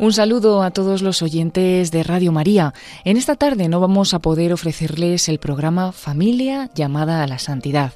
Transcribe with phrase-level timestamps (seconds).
[0.00, 2.72] Un saludo a todos los oyentes de Radio María.
[3.02, 7.92] En esta tarde no vamos a poder ofrecerles el programa Familia llamada a la Santidad.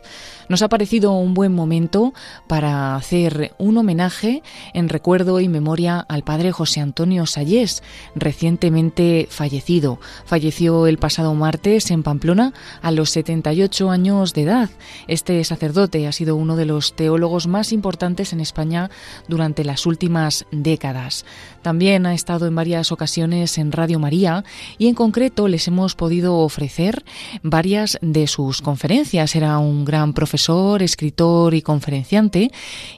[0.53, 2.13] Nos ha parecido un buen momento
[2.47, 4.43] para hacer un homenaje
[4.75, 7.83] en recuerdo y memoria al padre José Antonio Sayés,
[8.15, 9.99] recientemente fallecido.
[10.27, 14.69] Falleció el pasado martes en Pamplona a los 78 años de edad.
[15.09, 18.91] Este sacerdote ha sido uno de los teólogos más importantes en España
[19.29, 21.25] durante las últimas décadas.
[21.63, 24.45] También ha estado en varias ocasiones en Radio María
[24.77, 27.05] y en concreto les hemos podido ofrecer
[27.43, 29.35] varias de sus conferencias.
[29.35, 32.51] Era un gran profesor escritor y conferenciante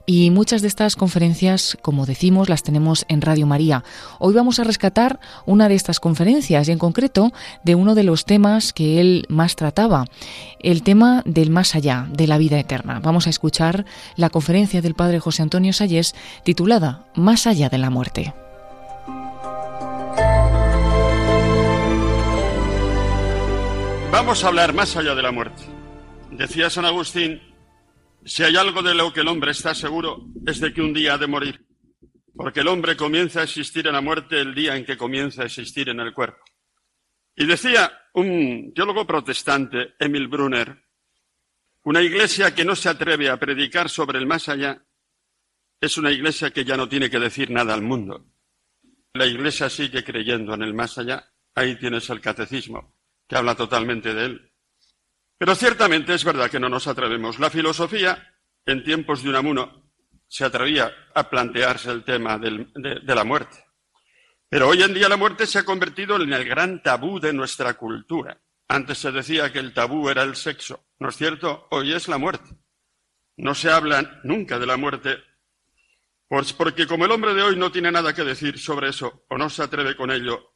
[0.06, 3.84] y muchas de estas conferencias, como decimos, las tenemos en Radio María.
[4.18, 8.24] Hoy vamos a rescatar una de estas conferencias y en concreto de uno de los
[8.24, 10.06] temas que él más trataba,
[10.60, 13.00] el tema del más allá, de la vida eterna.
[13.00, 13.84] Vamos a escuchar
[14.16, 16.14] la conferencia del padre José Antonio Sayés
[16.44, 18.32] titulada Más allá de la muerte.
[24.10, 25.73] Vamos a hablar más allá de la muerte.
[26.36, 27.40] Decía San Agustín,
[28.24, 31.14] si hay algo de lo que el hombre está seguro es de que un día
[31.14, 31.64] ha de morir,
[32.34, 35.46] porque el hombre comienza a existir en la muerte el día en que comienza a
[35.46, 36.42] existir en el cuerpo.
[37.36, 40.76] Y decía un teólogo protestante, Emil Brunner,
[41.84, 44.84] una iglesia que no se atreve a predicar sobre el más allá
[45.80, 48.26] es una iglesia que ya no tiene que decir nada al mundo.
[49.12, 51.30] La iglesia sigue creyendo en el más allá.
[51.54, 52.96] Ahí tienes el catecismo,
[53.28, 54.53] que habla totalmente de él.
[55.44, 57.38] Pero ciertamente es verdad que no nos atrevemos.
[57.38, 59.90] La filosofía, en tiempos de Unamuno,
[60.26, 63.62] se atrevía a plantearse el tema de, de la muerte.
[64.48, 67.74] Pero hoy en día la muerte se ha convertido en el gran tabú de nuestra
[67.74, 68.40] cultura.
[68.68, 70.86] Antes se decía que el tabú era el sexo.
[70.98, 71.68] ¿No es cierto?
[71.72, 72.48] Hoy es la muerte.
[73.36, 75.18] No se habla nunca de la muerte,
[76.26, 79.36] pues porque como el hombre de hoy no tiene nada que decir sobre eso o
[79.36, 80.54] no se atreve con ello,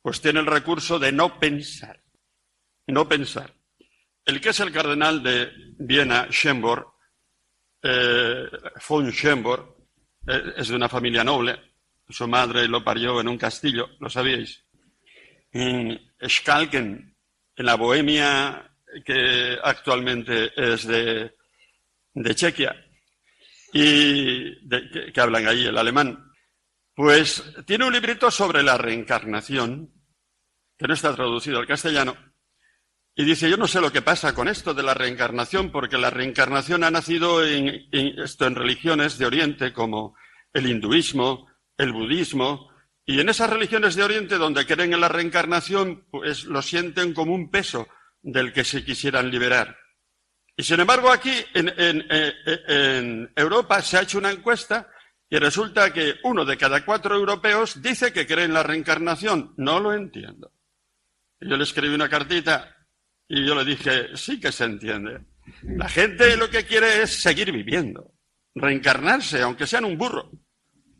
[0.00, 2.02] pues tiene el recurso de no pensar.
[2.86, 3.52] No pensar.
[4.24, 6.94] El que es el cardenal de Viena, Schembor,
[7.82, 8.48] eh,
[8.88, 9.76] von Schembor,
[10.26, 11.74] eh, es de una familia noble.
[12.08, 14.64] Su madre lo parió en un castillo, lo sabíais.
[15.52, 17.16] En Schalken,
[17.56, 18.70] en la Bohemia
[19.04, 21.34] que actualmente es de,
[22.14, 22.76] de Chequia
[23.72, 26.32] y que, que hablan ahí el alemán.
[26.94, 29.92] Pues tiene un librito sobre la reencarnación,
[30.78, 32.16] que no está traducido al castellano,
[33.16, 36.10] y dice, yo no sé lo que pasa con esto de la reencarnación, porque la
[36.10, 40.16] reencarnación ha nacido en, esto, en religiones de Oriente como
[40.52, 41.48] el hinduismo,
[41.78, 42.70] el budismo,
[43.06, 47.34] y en esas religiones de Oriente donde creen en la reencarnación, pues lo sienten como
[47.34, 47.86] un peso
[48.20, 49.78] del que se quisieran liberar.
[50.56, 52.04] Y sin embargo aquí en, en,
[52.68, 54.88] en Europa se ha hecho una encuesta
[55.28, 59.52] y resulta que uno de cada cuatro europeos dice que cree en la reencarnación.
[59.56, 60.52] No lo entiendo.
[61.40, 62.73] Yo le escribí una cartita
[63.28, 65.20] y yo le dije, sí que se entiende.
[65.62, 68.12] La gente lo que quiere es seguir viviendo,
[68.54, 70.30] reencarnarse, aunque sea en un burro.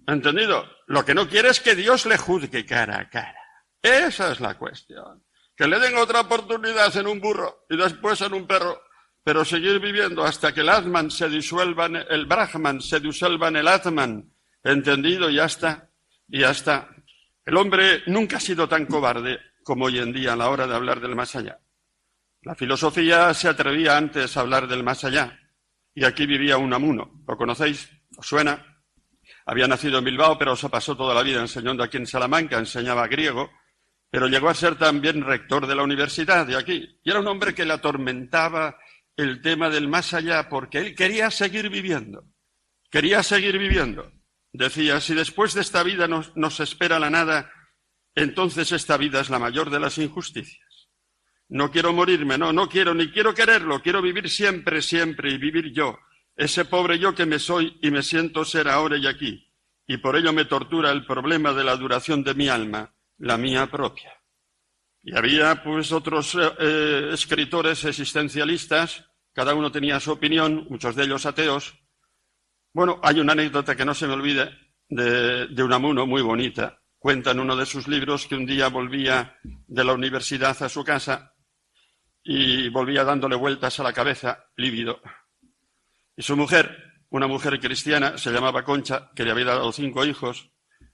[0.07, 0.67] ¿Entendido?
[0.87, 3.39] Lo que no quiere es que Dios le juzgue cara a cara.
[3.81, 5.25] Esa es la cuestión.
[5.57, 8.83] Que le den otra oportunidad en un burro y después en un perro,
[9.23, 13.57] pero seguir viviendo hasta que el Atman se disuelva, en el Brahman se disuelva en
[13.57, 14.31] el Atman.
[14.63, 15.31] ¿Entendido?
[15.31, 15.91] Ya está.
[16.29, 16.89] Y ya está.
[17.45, 20.75] El hombre nunca ha sido tan cobarde como hoy en día a la hora de
[20.75, 21.59] hablar del más allá.
[22.45, 25.41] La filosofía se atrevía antes a hablar del más allá.
[25.95, 27.25] Y aquí vivía un amuno.
[27.27, 27.89] ¿Lo conocéis?
[28.19, 28.83] ¿Os suena?
[29.47, 33.09] Había nacido en Bilbao, pero se pasó toda la vida enseñando aquí en Salamanca, enseñaba
[33.09, 33.51] griego,
[34.11, 37.01] pero llegó a ser también rector de la universidad de aquí.
[37.03, 38.77] Y era un hombre que le atormentaba
[39.17, 42.27] el tema del más allá porque él quería seguir viviendo.
[42.91, 44.13] Quería seguir viviendo.
[44.53, 47.51] Decía, si después de esta vida nos, nos espera la nada,
[48.15, 50.64] entonces esta vida es la mayor de las injusticias.
[51.49, 55.73] No quiero morirme, no, no quiero, ni quiero quererlo, quiero vivir siempre, siempre y vivir
[55.73, 55.99] yo,
[56.37, 59.53] ese pobre yo que me soy y me siento ser ahora y aquí.
[59.87, 63.71] Y por ello me tortura el problema de la duración de mi alma, la mía
[63.71, 64.13] propia.
[65.03, 69.05] Y había pues otros eh, eh, escritores existencialistas,
[69.35, 71.75] cada uno tenía su opinión, muchos de ellos ateos.
[72.73, 74.51] Bueno, hay una anécdota que no se me olvide
[74.89, 76.81] de, de Unamuno muy bonita.
[76.99, 80.83] Cuenta en uno de sus libros que un día volvía de la universidad a su
[80.83, 81.34] casa
[82.25, 85.01] y volvía dándole vueltas a la cabeza, lívido.
[86.17, 90.51] Y su mujer, una mujer cristiana, se llamaba Concha, que le había dado cinco hijos,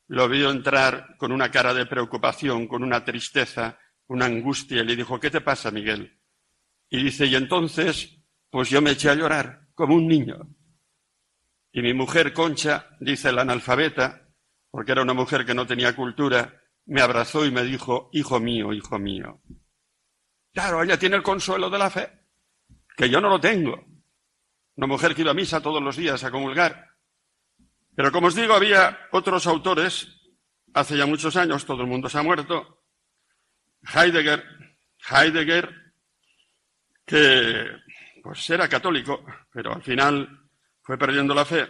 [0.08, 3.78] lo vio entrar con una cara de preocupación, con una tristeza,
[4.08, 6.18] una angustia, y le dijo, ¿qué te pasa, Miguel?
[6.88, 8.18] Y dice, y entonces,
[8.50, 10.48] pues yo me eché a llorar, como un niño.
[11.70, 14.28] Y mi mujer Concha, dice la analfabeta,
[14.68, 18.72] porque era una mujer que no tenía cultura, me abrazó y me dijo, hijo mío,
[18.72, 19.40] hijo mío.
[20.52, 22.10] Claro, ella tiene el consuelo de la fe,
[22.96, 23.86] que yo no lo tengo.
[24.76, 26.88] Una mujer que iba a misa todos los días a comulgar.
[27.94, 30.08] Pero como os digo, había otros autores,
[30.74, 32.84] hace ya muchos años, todo el mundo se ha muerto.
[33.94, 34.44] Heidegger,
[35.10, 35.94] Heidegger,
[37.04, 37.66] que
[38.22, 40.48] pues era católico, pero al final
[40.82, 41.68] fue perdiendo la fe.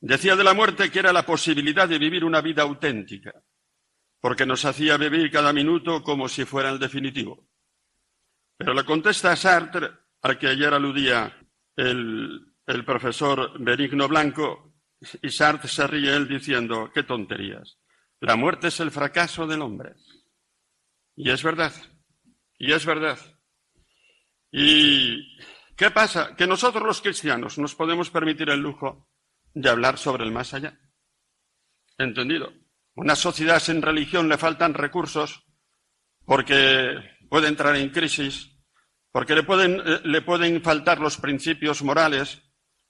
[0.00, 3.32] Decía de la muerte que era la posibilidad de vivir una vida auténtica,
[4.20, 7.49] porque nos hacía vivir cada minuto como si fuera el definitivo.
[8.60, 9.88] Pero le contesta a Sartre,
[10.20, 11.34] al que ayer aludía
[11.74, 14.74] el, el profesor Benigno Blanco,
[15.22, 17.78] y Sartre se ríe él diciendo, qué tonterías.
[18.20, 19.94] La muerte es el fracaso del hombre.
[21.16, 21.72] Y es verdad,
[22.58, 23.18] y es verdad.
[24.52, 25.38] ¿Y
[25.74, 26.36] qué pasa?
[26.36, 29.08] Que nosotros los cristianos nos podemos permitir el lujo
[29.54, 30.78] de hablar sobre el más allá.
[31.96, 32.52] ¿Entendido?
[32.94, 35.46] Una sociedad sin religión le faltan recursos
[36.26, 38.49] porque puede entrar en crisis,
[39.12, 42.42] porque le pueden, eh, le pueden faltar los principios morales.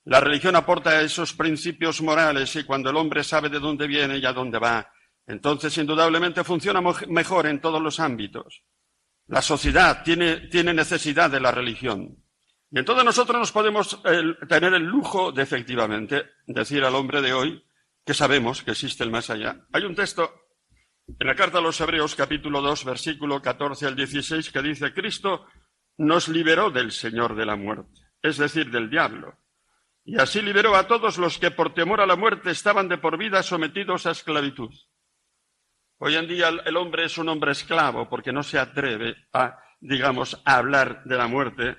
[0.05, 4.27] La religión aporta esos principios morales y cuando el hombre sabe de dónde viene y
[4.27, 4.91] a dónde va,
[5.27, 8.65] entonces indudablemente funciona mejor en todos los ámbitos.
[9.31, 12.17] La sociedad tiene, necesidad de la religión.
[12.73, 14.03] Y entonces nosotros nos podemos
[14.49, 17.65] tener el lujo de efectivamente decir al hombre de hoy
[18.05, 19.67] que sabemos que existe el más allá.
[19.73, 20.35] Hay un texto
[21.07, 25.47] en la carta a los Hebreos capítulo 2 versículo 14 al 16 que dice Cristo
[26.01, 29.39] nos liberó del Señor de la muerte, es decir, del diablo.
[30.05, 33.19] Y así liberó a todos los que por temor a la muerte estaban de por
[33.19, 34.71] vida sometidos a esclavitud.
[35.99, 40.41] Hoy en día el hombre es un hombre esclavo porque no se atreve a, digamos,
[40.45, 41.77] a hablar de la muerte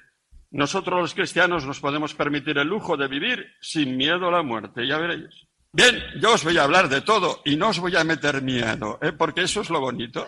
[0.51, 4.85] nosotros los cristianos nos podemos permitir el lujo de vivir sin miedo a la muerte,
[4.85, 5.47] ya veréis.
[5.71, 8.99] Bien, yo os voy a hablar de todo y no os voy a meter miedo,
[9.01, 9.13] ¿eh?
[9.13, 10.27] porque eso es lo bonito.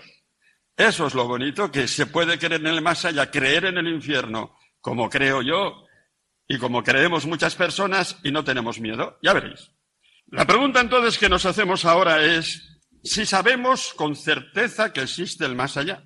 [0.76, 3.88] Eso es lo bonito, que se puede creer en el más allá, creer en el
[3.88, 5.86] infierno, como creo yo
[6.48, 9.18] y como creemos muchas personas y no tenemos miedo.
[9.22, 9.72] Ya veréis.
[10.28, 15.56] La pregunta entonces que nos hacemos ahora es si sabemos con certeza que existe el
[15.56, 16.04] más allá.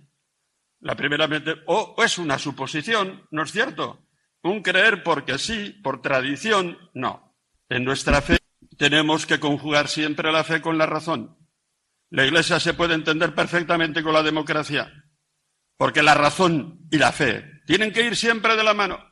[0.79, 1.27] La primera,
[1.65, 4.05] o es una suposición, ¿no es cierto?
[4.43, 7.35] Un creer porque sí, por tradición, no.
[7.69, 8.37] En nuestra fe
[8.77, 11.37] tenemos que conjugar siempre la fe con la razón.
[12.09, 14.91] La Iglesia se puede entender perfectamente con la democracia,
[15.75, 19.03] porque la razón y la fe tienen que ir siempre de la mano.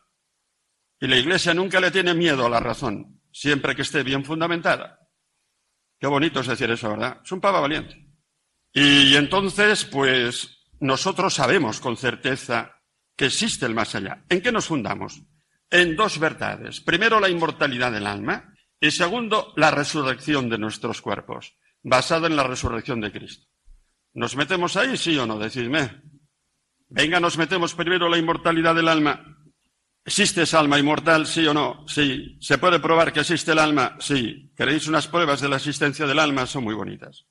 [0.99, 4.99] Y la Iglesia nunca le tiene miedo a la razón, siempre que esté bien fundamentada.
[5.99, 7.21] Qué bonito es decir eso, ¿verdad?
[7.23, 8.05] Es un pava valiente.
[8.73, 12.81] Y entonces, pues, nosotros sabemos con certeza
[13.15, 14.23] que existe el más allá.
[14.29, 15.21] ¿En qué nos fundamos?
[15.69, 16.81] En dos verdades.
[16.81, 21.55] Primero, la inmortalidad del alma y segundo, la resurrección de nuestros cuerpos,
[21.85, 23.47] basada en la resurrección de Cristo.
[24.13, 25.39] ¿Nos metemos ahí, sí o no?
[25.39, 26.01] Decidme.
[26.89, 29.37] Venga, nos metemos primero la inmortalidad del alma.
[30.03, 31.85] ¿Existe esa alma inmortal, sí o no?
[31.87, 32.37] Sí.
[32.41, 33.95] ¿Se puede probar que existe el alma?
[33.99, 34.51] Sí.
[34.55, 36.45] ¿Queréis unas pruebas de la existencia del alma?
[36.45, 37.25] Son muy bonitas.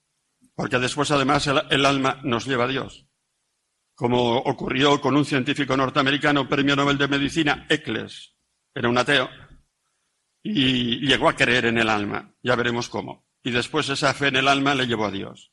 [0.55, 3.07] Porque después, además, el, el alma nos lleva a Dios
[3.95, 8.35] como ocurrió con un científico norteamericano, premio Nobel de Medicina, Eccles.
[8.75, 9.29] Era un ateo
[10.43, 12.35] y llegó a creer en el alma.
[12.43, 13.25] Ya veremos cómo.
[13.45, 15.53] Y después esa fe en el alma le llevó a Dios.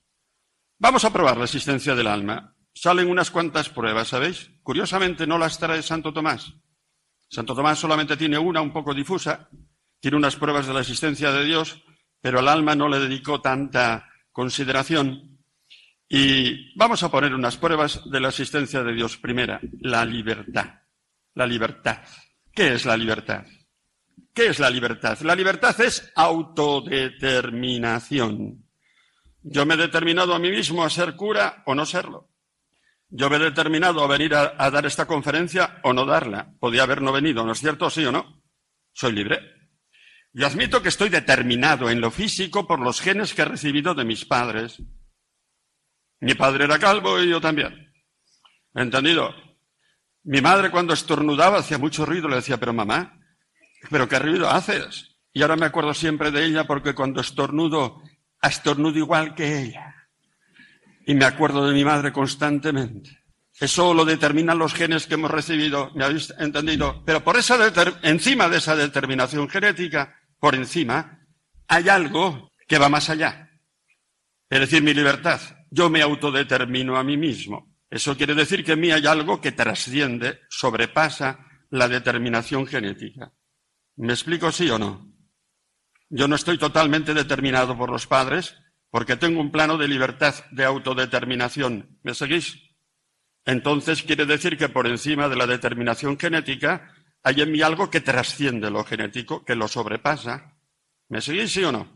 [0.79, 2.55] Vamos a probar la existencia del alma.
[2.73, 4.49] Salen unas cuantas pruebas, ¿sabéis?
[4.63, 6.53] Curiosamente no las trae Santo Tomás.
[7.29, 9.49] Santo Tomás solamente tiene una un poco difusa,
[9.99, 11.83] tiene unas pruebas de la existencia de Dios,
[12.19, 15.31] pero al alma no le dedicó tanta consideración
[16.13, 19.15] y vamos a poner unas pruebas de la existencia de Dios.
[19.15, 20.81] Primera, la libertad.
[21.35, 22.01] La libertad.
[22.53, 23.45] ¿Qué es la libertad?
[24.33, 25.19] ¿Qué es la libertad?
[25.21, 28.65] La libertad es autodeterminación.
[29.43, 32.29] Yo me he determinado a mí mismo a ser cura o no serlo.
[33.09, 36.53] Yo me he determinado a venir a, dar esta conferencia o no darla.
[36.59, 37.89] Podía haber no venido, ¿no es cierto?
[37.89, 38.41] ¿Sí o no?
[38.93, 39.39] Soy libre.
[40.31, 44.05] Yo admito que estoy determinado en lo físico por los genes que he recibido de
[44.05, 44.81] mis padres.
[46.21, 47.93] Mi padre era calvo y yo también.
[48.73, 49.35] ¿Entendido?
[50.23, 53.20] Mi madre cuando estornudaba hacía mucho ruido, le decía, pero mamá,
[53.89, 55.15] ¿pero qué ruido haces?
[55.33, 58.01] Y ahora me acuerdo siempre de ella porque cuando estornudo,
[58.41, 59.95] estornudo igual que ella.
[61.05, 63.17] Y me acuerdo de mi madre constantemente.
[63.59, 67.03] Eso lo determinan los genes que hemos recibido, ¿me habéis entendido?
[67.05, 67.57] Pero por esa
[68.01, 71.19] encima de esa determinación genética, por encima,
[71.67, 73.49] hay algo que va más allá.
[74.49, 75.39] Es decir, mi libertad
[75.71, 77.73] yo me autodetermino a mí mismo.
[77.89, 83.31] Eso quiere decir que en mí hay algo que trasciende, sobrepasa la determinación genética.
[83.95, 85.11] ¿Me explico sí o no?
[86.09, 88.55] Yo no estoy totalmente determinado por los padres,
[88.89, 91.99] porque tengo un plano de libertad, de autodeterminación.
[92.03, 92.57] ¿Me seguís?
[93.45, 96.93] Entonces quiere decir que por encima de la determinación genética
[97.23, 100.57] hay en mí algo que trasciende lo genético, que lo sobrepasa.
[101.09, 101.87] ¿Me seguís, sí o no?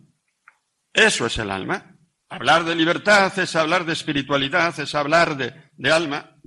[0.94, 1.98] Eso es el alma.
[2.30, 6.38] Hablar de libertad es hablar de espiritualidad, es hablar de, alma.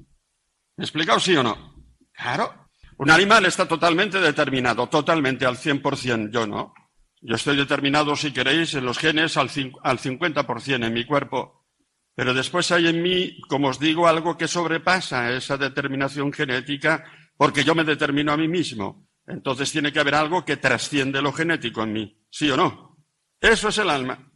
[0.76, 1.84] ¿Me he explicado sí o no?
[2.12, 2.67] Claro.
[2.98, 6.74] Un animal está totalmente determinado, totalmente al 100%, yo no.
[7.20, 9.48] Yo estoy determinado, si queréis, en los genes al,
[9.82, 11.64] al 50% en mi cuerpo.
[12.14, 17.04] Pero después hay en mí, como os digo, algo que sobrepasa esa determinación genética
[17.36, 19.08] porque yo me determino a mí mismo.
[19.24, 22.26] Entonces tiene que haber algo que trasciende lo genético en mí.
[22.28, 22.96] ¿Sí o no?
[23.40, 24.32] Eso es el alma.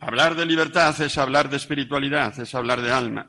[0.00, 3.28] Hablar de libertad es hablar de espiritualidad, es hablar de alma.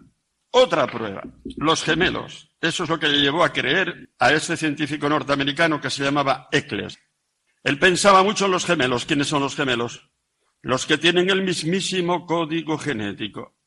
[0.57, 1.21] Otra prueba,
[1.57, 2.49] los gemelos.
[2.61, 6.47] Eso es lo que le llevó a creer a este científico norteamericano que se llamaba
[6.49, 6.97] Eccles.
[7.61, 9.03] Él pensaba mucho en los gemelos.
[9.03, 10.09] ¿Quiénes son los gemelos?
[10.61, 13.57] Los que tienen el mismísimo código genético,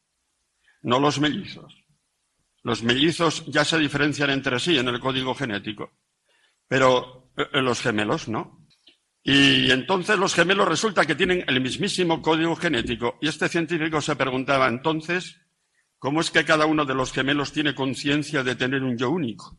[0.81, 1.85] no los mellizos.
[2.63, 5.93] Los mellizos ya se diferencian entre sí en el código genético,
[6.67, 8.67] pero eh, los gemelos no.
[9.23, 13.19] Y entonces los gemelos resulta que tienen el mismísimo código genético.
[13.21, 15.39] Y este científico se preguntaba entonces,
[15.99, 19.59] ¿cómo es que cada uno de los gemelos tiene conciencia de tener un yo único?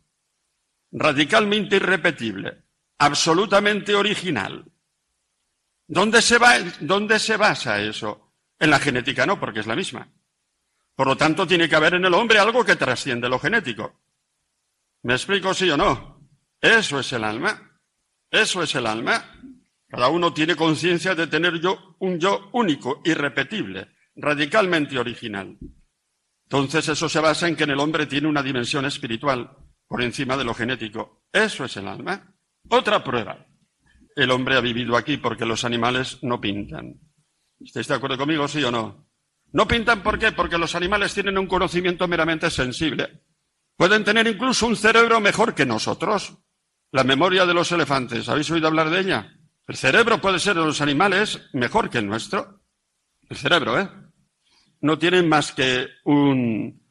[0.91, 2.63] Radicalmente irrepetible,
[2.97, 4.65] absolutamente original.
[5.87, 8.33] ¿Dónde se, va, ¿Dónde se basa eso?
[8.59, 10.11] En la genética no, porque es la misma.
[10.95, 14.01] Por lo tanto, tiene que haber en el hombre algo que trasciende lo genético.
[15.03, 16.29] ¿Me explico sí o no?
[16.59, 17.79] Eso es el alma.
[18.29, 19.33] Eso es el alma.
[19.87, 25.57] Cada uno tiene conciencia de tener yo un yo único, irrepetible, radicalmente original.
[26.51, 29.55] Entonces eso se basa en que en el hombre tiene una dimensión espiritual
[29.87, 31.25] por encima de lo genético.
[31.31, 32.33] Eso es el alma.
[32.69, 33.45] Otra prueba.
[34.15, 36.95] El hombre ha vivido aquí porque los animales no pintan.
[37.59, 39.07] ¿Estáis de acuerdo conmigo, sí o no?
[39.51, 40.31] No pintan ¿por qué?
[40.31, 43.23] Porque los animales tienen un conocimiento meramente sensible.
[43.77, 46.39] Pueden tener incluso un cerebro mejor que nosotros.
[46.91, 49.33] La memoria de los elefantes, ¿habéis oído hablar de ella?
[49.67, 52.63] El cerebro puede ser de los animales mejor que el nuestro.
[53.29, 53.87] El cerebro, ¿eh?
[54.81, 56.81] No tienen más que un,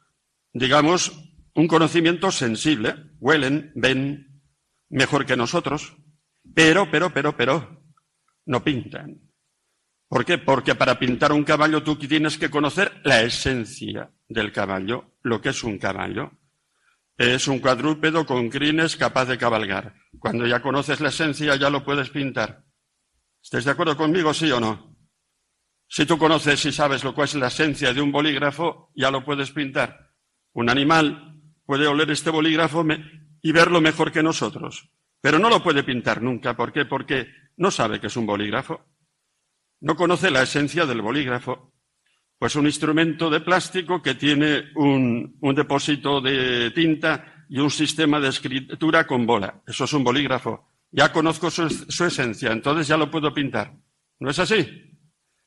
[0.53, 1.11] digamos,
[1.55, 2.95] un conocimiento sensible.
[3.19, 4.43] Huelen, ven,
[4.89, 5.95] mejor que nosotros,
[6.53, 7.83] pero, pero, pero, pero,
[8.45, 9.19] no pintan.
[10.07, 10.39] ¿Por qué?
[10.39, 15.49] Porque para pintar un caballo tú tienes que conocer la esencia del caballo, lo que
[15.49, 16.31] es un caballo.
[17.15, 19.93] Es un cuadrúpedo con crines capaz de cabalgar.
[20.17, 22.63] Cuando ya conoces la esencia ya lo puedes pintar.
[23.43, 24.95] ¿Estáis de acuerdo conmigo, sí o no?
[25.91, 29.25] Si tú conoces y sabes lo que es la esencia de un bolígrafo, ya lo
[29.25, 30.11] puedes pintar.
[30.53, 32.85] Un animal puede oler este bolígrafo
[33.41, 34.91] y verlo mejor que nosotros.
[35.19, 36.55] Pero no lo puede pintar nunca.
[36.55, 36.85] ¿Por qué?
[36.85, 37.27] Porque
[37.57, 38.85] no sabe que es un bolígrafo.
[39.81, 41.73] No conoce la esencia del bolígrafo.
[42.37, 48.29] Pues un instrumento de plástico que tiene un, depósito de tinta y un sistema de
[48.29, 49.63] escritura con bola.
[49.65, 50.67] Eso es un bolígrafo.
[50.91, 53.73] Ya conozco su esencia, entonces ya lo puedo pintar.
[54.19, 54.88] ¿No es así?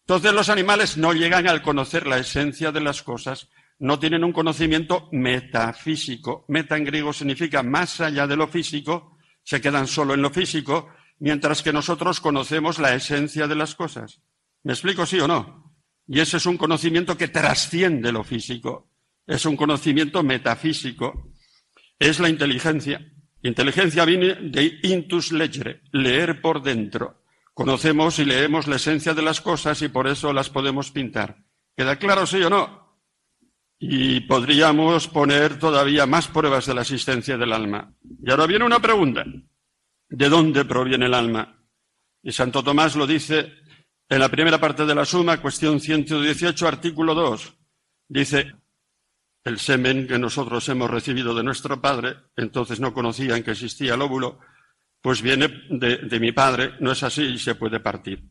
[0.03, 3.49] Entonces los animales no llegan al conocer la esencia de las cosas
[3.83, 6.45] no tienen un conocimiento metafísico.
[6.47, 10.91] Meta en griego significa más allá de lo físico, se quedan solo en lo físico,
[11.19, 14.21] mientras que nosotros conocemos la esencia de las cosas.
[14.63, 15.75] ¿Me explico sí o no?
[16.07, 18.89] Y ese es un conocimiento que trasciende lo físico.
[19.27, 21.33] Es un conocimiento metafísico.
[21.99, 23.05] Es la inteligencia.
[23.43, 27.22] Inteligencia viene de intus legere, leer por dentro.
[27.55, 31.45] Conocemos y leemos la esencia de las cosas y por eso las podemos pintar.
[31.77, 32.99] ¿Queda claro sí o no?
[33.79, 37.95] Y podríamos poner todavía más pruebas de la existencia del alma.
[38.25, 39.25] Y ahora viene una pregunta.
[40.09, 41.63] ¿De dónde proviene el alma?
[42.23, 43.53] Y Santo Tomás lo dice
[44.09, 47.55] en la primera parte de la suma, cuestión 118, artículo 2.
[48.09, 48.53] Dice,
[49.45, 54.03] el semen que nosotros hemos recibido de nuestro padre, entonces no conocían que existía el
[54.03, 54.39] óvulo,
[55.03, 58.31] pues viene de, mi padre, no es así y se puede partir.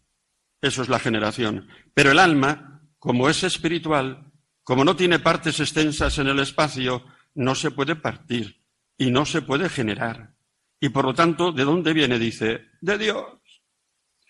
[0.62, 1.68] Eso es la generación.
[1.94, 4.32] Pero el alma, como es espiritual,
[4.64, 8.62] como no tiene partes extensas en el espacio, no se puede partir
[8.98, 10.34] y no se puede generar.
[10.80, 12.18] Y por lo tanto, ¿de dónde viene?
[12.18, 13.26] Dice, de Dios.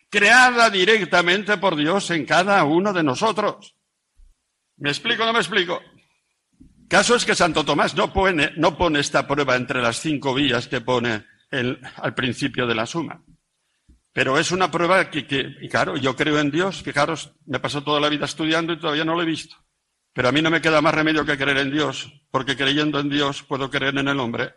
[0.09, 3.75] Creada directamente por Dios en cada uno de nosotros.
[4.77, 5.79] ¿Me explico o no me explico?
[6.87, 10.67] Caso es que Santo Tomás no pone, no pone esta prueba entre las cinco vías
[10.67, 13.23] que pone al principio de la suma.
[14.13, 15.25] Pero es una prueba que,
[15.69, 19.15] claro, yo creo en Dios, fijaros, me paso toda la vida estudiando y todavía no
[19.15, 19.55] lo he visto.
[20.13, 23.09] Pero a mí no me queda más remedio que creer en Dios, porque creyendo en
[23.09, 24.55] Dios puedo creer en el hombre.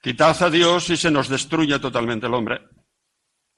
[0.00, 2.62] Quitad a Dios y se nos destruye totalmente el hombre.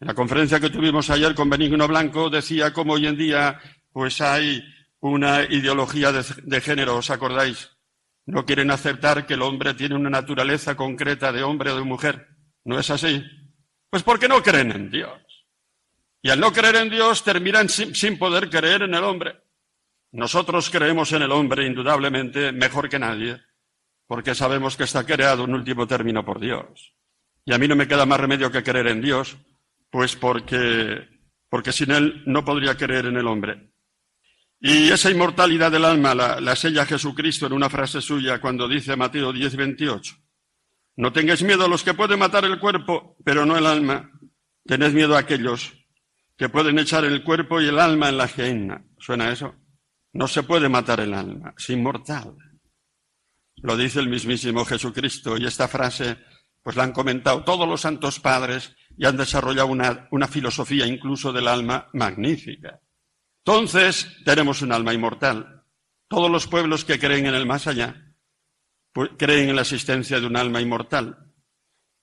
[0.00, 3.61] En la conferencia que tuvimos ayer con Benigno Blanco decía cómo hoy en día
[3.92, 4.62] pues hay
[5.00, 7.70] una ideología de, género, ¿os acordáis?
[8.26, 12.28] No quieren aceptar que el hombre tiene una naturaleza concreta de hombre o de mujer.
[12.64, 13.25] ¿No es así?
[13.88, 15.21] Pues porque no creen en Dios.
[16.23, 19.40] Y al no creer en Dios terminan sin, poder creer en el hombre.
[20.12, 23.40] Nosotros creemos en el hombre indudablemente mejor que nadie,
[24.07, 26.95] porque sabemos que está creado en último término por Dios.
[27.45, 29.37] Y a mí no me queda más remedio que creer en Dios,
[29.88, 31.09] pues porque,
[31.49, 33.71] porque sin Él no podría creer en el hombre.
[34.61, 38.95] Y esa inmortalidad del alma la, la sella Jesucristo en una frase suya cuando dice
[38.95, 40.17] Mateo 10, 28.
[41.00, 44.11] No tengáis miedo a los que pueden matar el cuerpo, pero no el alma.
[44.66, 45.73] Tened miedo a aquellos
[46.37, 48.85] que pueden echar el cuerpo y el alma en la gehenna.
[48.99, 49.54] ¿Suena eso?
[50.12, 52.37] No se puede matar el alma, es inmortal.
[53.62, 56.19] Lo dice el mismísimo Jesucristo y esta frase
[56.62, 61.33] pues la han comentado todos los santos padres y han desarrollado una, una filosofía incluso
[61.33, 62.78] del alma magnífica.
[63.38, 65.64] Entonces tenemos un alma inmortal.
[66.09, 68.10] Todos los pueblos que creen en el más allá
[69.16, 71.32] creen en la existencia de un alma inmortal.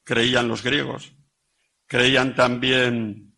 [0.03, 1.13] Creían los griegos,
[1.86, 3.36] creían también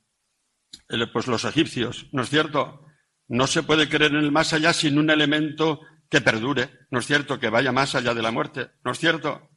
[0.90, 2.86] eh, pues los egipcios, ¿no es cierto?
[3.28, 7.06] No se puede creer en el más allá sin un elemento que perdure, ¿no es
[7.06, 7.40] cierto?
[7.40, 9.50] Que vaya más allá de la muerte, ¿no es cierto?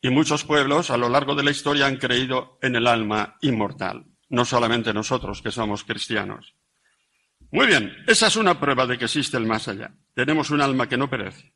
[0.00, 4.06] Y muchos pueblos a lo largo de la historia han creído en el alma inmortal,
[4.28, 6.54] no solamente nosotros que somos cristianos.
[7.50, 9.94] Muy bien, esa es una prueba de que existe el más allá.
[10.14, 11.54] Tenemos un alma que no perece.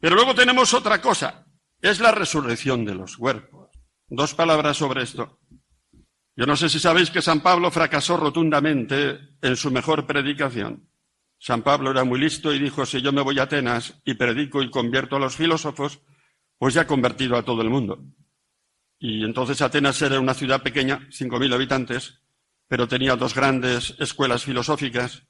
[0.00, 1.46] Pero luego tenemos otra cosa,
[1.80, 3.70] es la resurrección de los cuerpos.
[4.08, 5.38] Dos palabras sobre esto.
[6.34, 10.88] Yo no sé si sabéis que San Pablo fracasó rotundamente en su mejor predicación.
[11.38, 14.62] San Pablo era muy listo y dijo, si yo me voy a Atenas y predico
[14.62, 16.00] y convierto a los filósofos,
[16.58, 18.02] pues ya he convertido a todo el mundo.
[18.98, 22.20] Y entonces Atenas era una ciudad pequeña, cinco mil habitantes,
[22.68, 25.26] pero tenía dos grandes escuelas filosóficas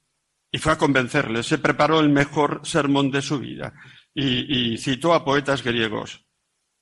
[0.50, 1.46] y fue a convencerles.
[1.46, 3.72] Se preparó el mejor sermón de su vida
[4.14, 6.24] y, citó a poetas griegos.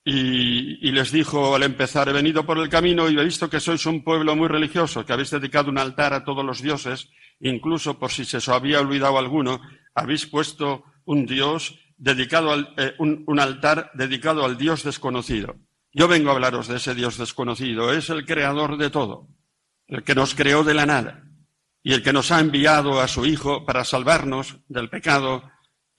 [0.03, 3.85] Y, les dijo al empezar, he venido por el camino y he visto que sois
[3.85, 8.11] un pueblo muy religioso, que habéis dedicado un altar a todos los dioses, incluso por
[8.11, 9.61] si se os había olvidado alguno,
[9.93, 15.57] habéis puesto un dios dedicado al, eh, un, altar dedicado al Dios desconocido.
[15.91, 17.91] Yo vengo a hablaros de ese Dios desconocido.
[17.91, 19.27] Es el creador de todo,
[19.87, 21.23] el que nos creó de la nada
[21.83, 25.43] y el que nos ha enviado a su Hijo para salvarnos del pecado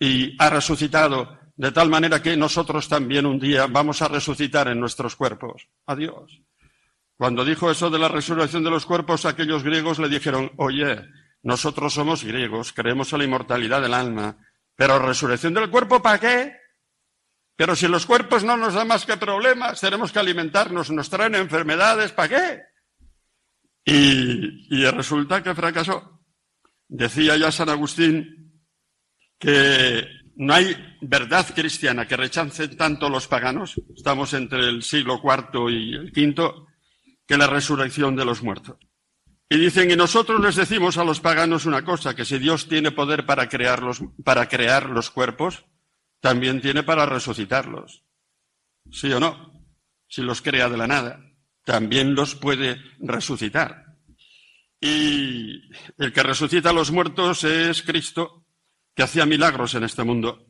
[0.01, 4.81] y ha resucitado de tal manera que nosotros también un día vamos a resucitar en
[4.81, 5.69] nuestros cuerpos.
[5.85, 6.41] Adiós.
[7.19, 11.07] Cuando dijo eso de la resurrección de los cuerpos, aquellos griegos le dijeron, oye,
[11.43, 14.39] nosotros somos griegos, creemos en la inmortalidad del alma,
[14.75, 16.57] pero resurrección del cuerpo, ¿para qué?
[17.55, 21.35] Pero si los cuerpos no nos dan más que problemas, tenemos que alimentarnos, nos traen
[21.35, 22.63] enfermedades, ¿para qué?
[23.85, 26.23] Y, y resulta que fracasó.
[26.89, 28.40] Decía ya San Agustín
[29.41, 35.71] que no hay verdad cristiana que rechacen tanto los paganos, estamos entre el siglo IV
[35.71, 36.53] y el V,
[37.27, 38.77] que la resurrección de los muertos.
[39.49, 42.93] Y dicen, y nosotros les decimos a los paganos una cosa, que si Dios tiene
[42.93, 45.65] poder para crear los, para crear los cuerpos,
[46.21, 48.05] también tiene para resucitarlos.
[48.93, 49.53] ¿Sí o no?
[50.07, 51.21] Si los crea de la nada,
[51.65, 53.97] también los puede resucitar.
[54.81, 55.63] Y
[55.99, 58.40] el que resucita a los muertos es Cristo,
[59.01, 60.47] que hacía milagros en este mundo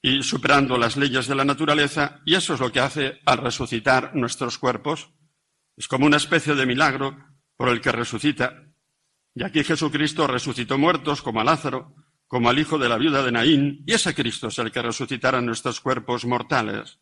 [0.00, 4.14] y superando las leyes de la naturaleza, y eso es lo que hace al resucitar
[4.14, 5.10] nuestros cuerpos.
[5.76, 7.18] Es como una especie de milagro
[7.56, 8.68] por el que resucita.
[9.34, 11.92] Y aquí Jesucristo resucitó muertos como a Lázaro,
[12.28, 15.40] como al hijo de la viuda de Naín, y ese Cristo es el que resucitará
[15.40, 17.00] nuestros cuerpos mortales.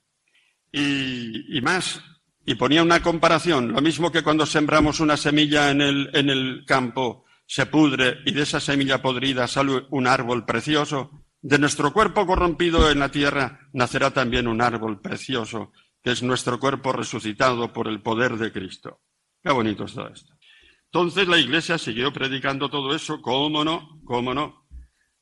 [0.72, 2.00] Y, y, más,
[2.46, 6.64] y ponía una comparación, lo mismo que cuando sembramos una semilla en el, en el
[6.66, 12.26] campo, se pudre y de esa semilla podrida sale un árbol precioso, de nuestro cuerpo
[12.26, 17.86] corrompido en la tierra nacerá también un árbol precioso, que es nuestro cuerpo resucitado por
[17.86, 19.02] el poder de Cristo.
[19.42, 20.32] Qué bonito está esto.
[20.86, 24.66] Entonces la iglesia siguió predicando todo eso, cómo no, cómo no,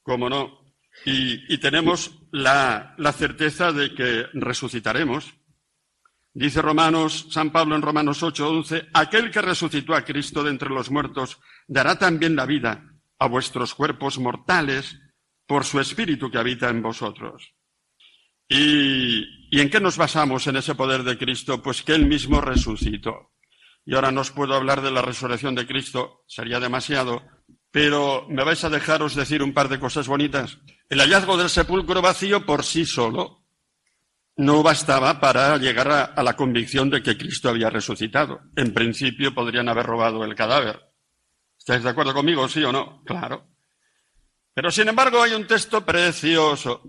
[0.03, 0.61] cómo no.
[1.07, 5.35] Y, tenemos la, la certeza de que resucitaremos.
[6.35, 10.71] Dice Romanos, San Pablo en Romanos 8, 11, aquel que resucitó a Cristo de entre
[10.71, 12.85] los muertos dará también la vida
[13.19, 14.99] a vuestros cuerpos mortales
[15.47, 17.55] por su espíritu que habita en vosotros.
[18.49, 21.63] ¿Y, ¿Y en qué nos basamos en ese poder de Cristo?
[21.63, 23.33] Pues que Él mismo resucitó.
[23.85, 27.23] Y ahora no os puedo hablar de la resurrección de Cristo, sería demasiado,
[27.71, 30.59] pero me vais a dejaros decir un par de cosas bonitas.
[30.89, 33.42] El hallazgo del sepulcro vacío por sí solo
[34.37, 38.41] no bastaba para llegar a, la convicción de que Cristo había resucitado.
[38.57, 40.81] En principio podrían haber robado el cadáver.
[41.59, 43.03] ¿Estáis de acuerdo conmigo, sí o no?
[43.05, 43.49] Claro.
[44.55, 46.83] Pero sin embargo hay un texto precioso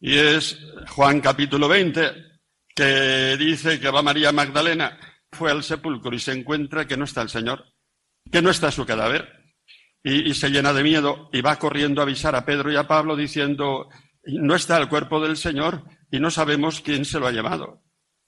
[0.00, 0.58] y es
[0.90, 2.00] Juan capítulo 20
[2.74, 4.98] que dice que va María Magdalena,
[5.32, 7.64] fue al sepulcro y se encuentra que no está el Señor,
[8.30, 9.28] que no está su cadáver
[10.02, 13.16] y se llena de miedo y va corriendo a avisar a Pedro y a Pablo
[13.16, 13.88] diciendo,
[14.24, 17.82] no está el cuerpo del Señor y no sabemos quién se lo ha llevado.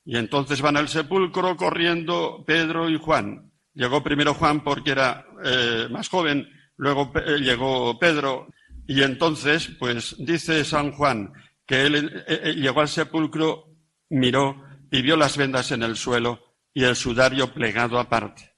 [0.05, 3.53] Y entonces van al sepulcro corriendo Pedro y Juan.
[3.75, 8.49] Llegó primero Juan porque era eh, más joven, luego eh, llegó Pedro
[8.87, 11.33] y entonces, pues dice San Juan
[11.67, 13.77] que él eh, llegó al sepulcro,
[14.09, 18.57] miró y vio las vendas en el suelo y el sudario plegado aparte.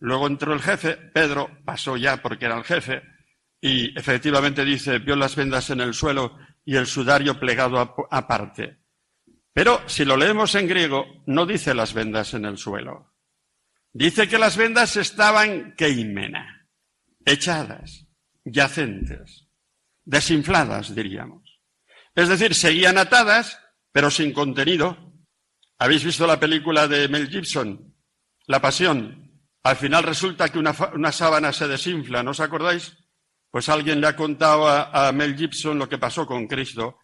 [0.00, 3.02] Luego entró el jefe, Pedro pasó ya porque era el jefe,
[3.60, 6.36] y efectivamente dice, vio las vendas en el suelo
[6.68, 8.76] y el sudario plegado aparte.
[9.54, 13.14] Pero si lo leemos en griego, no dice las vendas en el suelo.
[13.90, 16.68] Dice que las vendas estaban keimena,
[17.24, 18.06] echadas,
[18.44, 19.48] yacentes,
[20.04, 21.58] desinfladas, diríamos.
[22.14, 23.58] Es decir, seguían atadas,
[23.90, 25.14] pero sin contenido.
[25.78, 27.96] ¿Habéis visto la película de Mel Gibson,
[28.46, 29.40] La Pasión?
[29.62, 32.97] Al final resulta que una, sábana se desinfla, ¿no os acordáis?
[33.50, 36.98] Pues alguien le ha contado a, Mel Gibson lo que pasó con Cristo,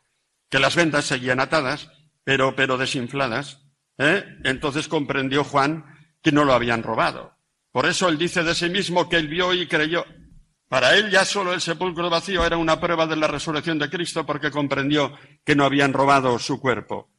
[0.50, 1.90] que las vendas seguían atadas,
[2.22, 3.62] pero, pero desinfladas.
[3.98, 4.24] ¿eh?
[4.44, 5.84] Entonces comprendió Juan
[6.22, 7.34] que no lo habían robado.
[7.72, 10.04] Por eso él dice de sí mismo que él vio y creyó.
[10.68, 14.24] Para él ya solo el sepulcro vacío era una prueba de la resurrección de Cristo
[14.24, 15.12] porque comprendió
[15.44, 17.10] que no habían robado su cuerpo.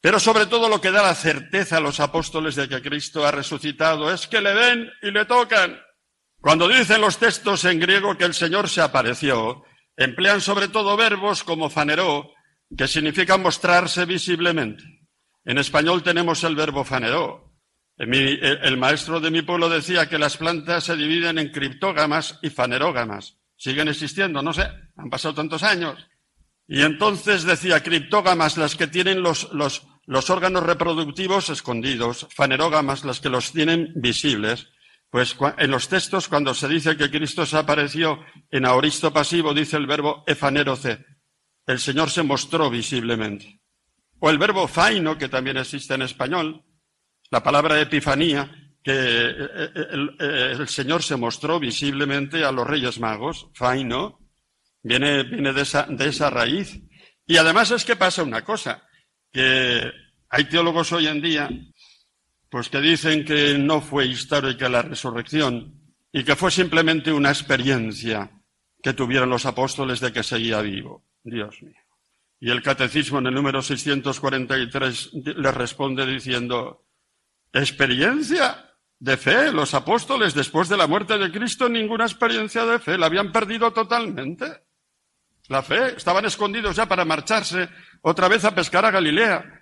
[0.00, 3.32] Pero sobre todo lo que da la certeza a los apóstoles de que Cristo ha
[3.32, 5.78] resucitado es que le ven y le tocan.
[6.40, 9.64] Cuando dicen los textos en griego que el Señor se apareció,
[9.96, 12.32] emplean sobre todo verbos como faneró,
[12.76, 14.84] que significa mostrarse visiblemente.
[15.44, 17.54] En español tenemos el verbo faneró.
[17.96, 23.38] el maestro de mi pueblo decía que las plantas se dividen en criptógamas y fanerógamas.
[23.56, 26.06] Siguen existiendo, no sé, han pasado tantos años.
[26.68, 33.20] Y entonces decía criptógamas las que tienen los, los, los órganos reproductivos escondidos, fanerógamas las
[33.20, 34.68] que los tienen visibles.
[35.10, 39.76] Pues en los textos, cuando se dice que Cristo se apareció en aoristo pasivo, dice
[39.76, 41.04] el verbo efaneroce,
[41.66, 43.60] el Señor se mostró visiblemente.
[44.20, 46.62] O el verbo faino, que también existe en español,
[47.30, 48.50] la palabra epifanía,
[48.82, 49.70] que eh, eh,
[50.20, 54.18] eh, el, Señor se mostró visiblemente a los Reyes Magos, faino,
[54.82, 56.80] viene, viene de, esa, de esa raíz.
[57.26, 58.86] Y además es que pasa una cosa,
[59.32, 59.90] que
[60.30, 61.48] hay teólogos hoy en día,
[62.50, 65.74] pues que dicen que no fue histórica la resurrección
[66.12, 68.30] y que fue simplemente una experiencia
[68.82, 71.04] que tuvieron los apóstoles de que seguía vivo.
[71.22, 71.74] Dios mío.
[72.40, 76.86] Y el catecismo en el número 643 le responde diciendo,
[77.52, 79.52] experiencia de fe.
[79.52, 83.72] Los apóstoles después de la muerte de Cristo ninguna experiencia de fe, la habían perdido
[83.72, 84.46] totalmente.
[85.48, 87.68] La fe, estaban escondidos ya para marcharse
[88.02, 89.57] otra vez a pescar a Galilea,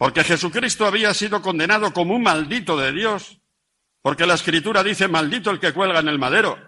[0.00, 3.38] porque Jesucristo había sido condenado como un maldito de Dios,
[4.00, 6.58] porque la escritura dice maldito el que cuelga en el madero.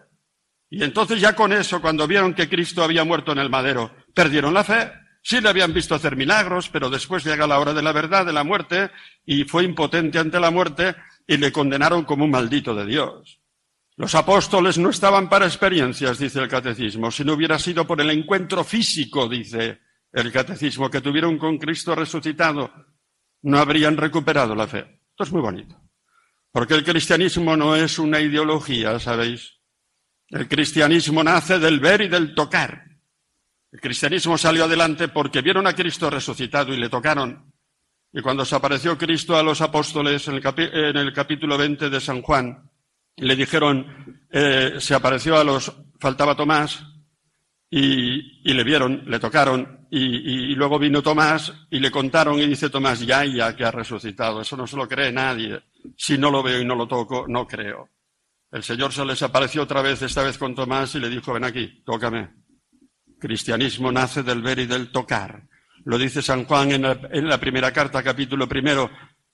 [0.68, 4.52] Y entonces ya con eso, cuando vieron que Cristo había muerto en el madero, perdieron
[4.52, 4.92] la fe.
[5.22, 8.34] Sí le habían visto hacer milagros, pero después llega la hora de la verdad, de
[8.34, 8.90] la muerte,
[9.24, 10.94] y fue impotente ante la muerte
[11.26, 13.40] y le condenaron como un maldito de Dios.
[13.96, 18.10] Los apóstoles no estaban para experiencias, dice el catecismo, si no hubiera sido por el
[18.10, 19.80] encuentro físico, dice
[20.12, 22.70] el catecismo, que tuvieron con Cristo resucitado,
[23.42, 25.00] no habrían recuperado la fe.
[25.10, 25.80] Esto es muy bonito.
[26.50, 29.58] Porque el cristianismo no es una ideología, ¿sabéis?
[30.28, 32.84] El cristianismo nace del ver y del tocar.
[33.70, 37.52] El cristianismo salió adelante porque vieron a Cristo resucitado y le tocaron.
[38.12, 42.70] Y cuando se apareció Cristo a los apóstoles en el, capítulo 20 de San Juan,
[43.16, 46.84] le dijeron, eh, se apareció a los, faltaba Tomás,
[47.74, 53.00] y, le vieron, le tocaron, y, luego vino Tomás y le contaron y dice Tomás,
[53.00, 54.40] ya, ya que ha resucitado.
[54.40, 55.62] Eso no se lo cree nadie.
[55.98, 57.90] Si no lo veo y no lo toco, no creo.
[58.50, 61.44] El Señor se les apareció otra vez, esta vez con Tomás, y le dijo, ven
[61.44, 62.30] aquí, tócame.
[63.20, 65.42] Cristianismo nace del ver y del tocar.
[65.84, 68.90] Lo dice San Juan en la, primera carta, capítulo primero,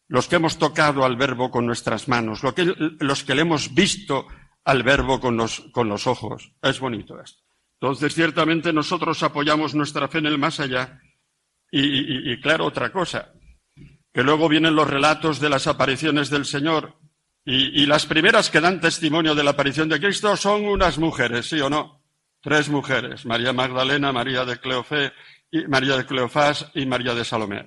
[0.09, 4.27] los que hemos tocado al verbo con nuestras manos, los que le hemos visto
[4.65, 6.51] al verbo con los, con los ojos.
[6.61, 7.48] Es bonito esto.
[7.81, 11.01] Entonces, ciertamente nosotros apoyamos nuestra fe en el más allá.
[11.71, 13.33] Y, y claro, otra cosa,
[14.13, 16.99] que luego vienen los relatos de las apariciones del Señor
[17.51, 21.59] y, las primeras que dan testimonio de la aparición de Cristo son unas mujeres, ¿sí
[21.63, 22.03] o no?
[22.43, 25.13] Tres mujeres, María Magdalena, María de Cleofé,
[25.51, 27.67] y María de Cleofás y María de Salomé.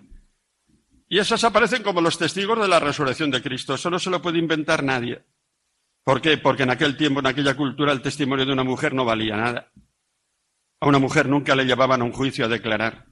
[1.10, 3.74] Y esas aparecen como los testigos de la resurrección de Cristo.
[3.74, 5.24] Eso no se lo puede inventar nadie.
[6.04, 6.38] ¿Por qué?
[6.38, 9.71] Porque en aquel tiempo, en aquella cultura, el testimonio de una mujer no valía nada.
[10.82, 13.06] A una mujer nunca le llevaban a un juicio a declarar,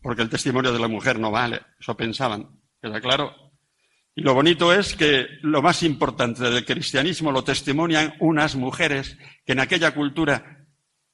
[0.00, 3.34] porque el testimonio de la mujer no vale, eso pensaban, ¿queda claro?
[4.14, 9.52] Y lo bonito es que lo más importante del cristianismo lo testimonian unas mujeres que
[9.52, 10.66] en aquella cultura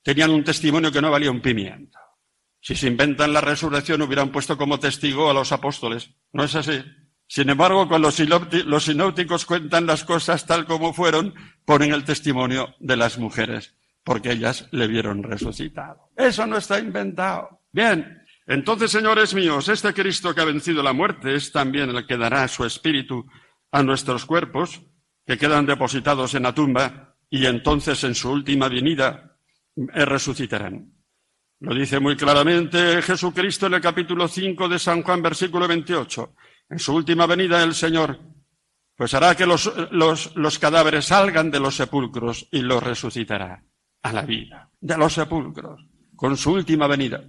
[0.03, 1.99] tenían un testimonio que no valía un pimiento.
[2.61, 6.11] Si se inventan la resurrección hubieran puesto como testigo a los apóstoles.
[6.33, 6.81] ¿No es así?
[7.27, 8.11] Sin embargo, cuando
[8.67, 11.35] los sinópticos cuentan las cosas tal como fueron,
[11.65, 16.11] ponen el testimonio de las mujeres, porque ellas le vieron resucitado.
[16.17, 17.61] Eso no está inventado.
[17.71, 22.17] Bien, entonces, señores míos, este Cristo que ha vencido la muerte es también el que
[22.17, 23.25] dará su espíritu
[23.71, 24.83] a nuestros cuerpos,
[25.25, 29.37] que quedan depositados en la tumba, y entonces en su última venida
[29.77, 30.93] eh, resucitarán.
[31.61, 36.35] Lo dice muy claramente Jesucristo en el capítulo 5 de San Juan, versículo 28
[36.73, 38.19] en su última venida el Señor,
[38.97, 43.63] pues hará que los, los, cadáveres salgan de los sepulcros y los resucitará
[44.03, 45.81] a la vida de los sepulcros
[46.17, 47.25] con su última venida.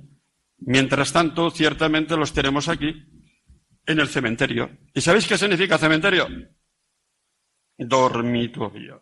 [0.59, 2.93] Mientras tanto, ciertamente los tenemos aquí
[3.85, 4.77] en el cementerio.
[4.93, 6.27] ¿Y sabéis qué significa cementerio?
[7.77, 9.01] Dormitorio.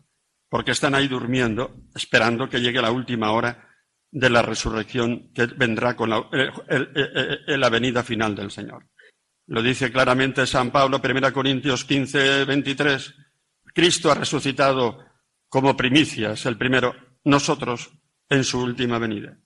[0.49, 3.69] Porque están ahí durmiendo, esperando que llegue la última hora
[4.11, 8.89] de la resurrección que vendrá con la, venida final del Señor.
[9.47, 13.13] Lo dice claramente San Pablo, 1 Corintios 15, 23.
[13.73, 15.05] Cristo ha resucitado
[15.47, 17.91] como primicias, el primero, nosotros
[18.29, 19.37] en su última venida.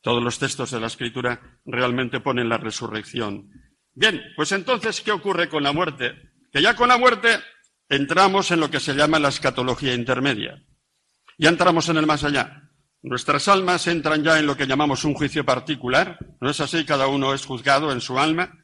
[0.00, 3.50] Todos los textos de la Escritura realmente ponen la resurrección.
[3.92, 6.14] Bien, pues entonces, ¿qué ocurre con la muerte?
[6.52, 7.40] Que ya con la muerte
[7.88, 10.62] entramos en lo que se llama la escatología intermedia.
[11.38, 12.70] Ya entramos en el más allá.
[13.02, 16.18] Nuestras almas entran ya en lo que llamamos un juicio particular.
[16.40, 16.84] ¿No es así?
[16.84, 18.58] Cada uno es juzgado en su alma.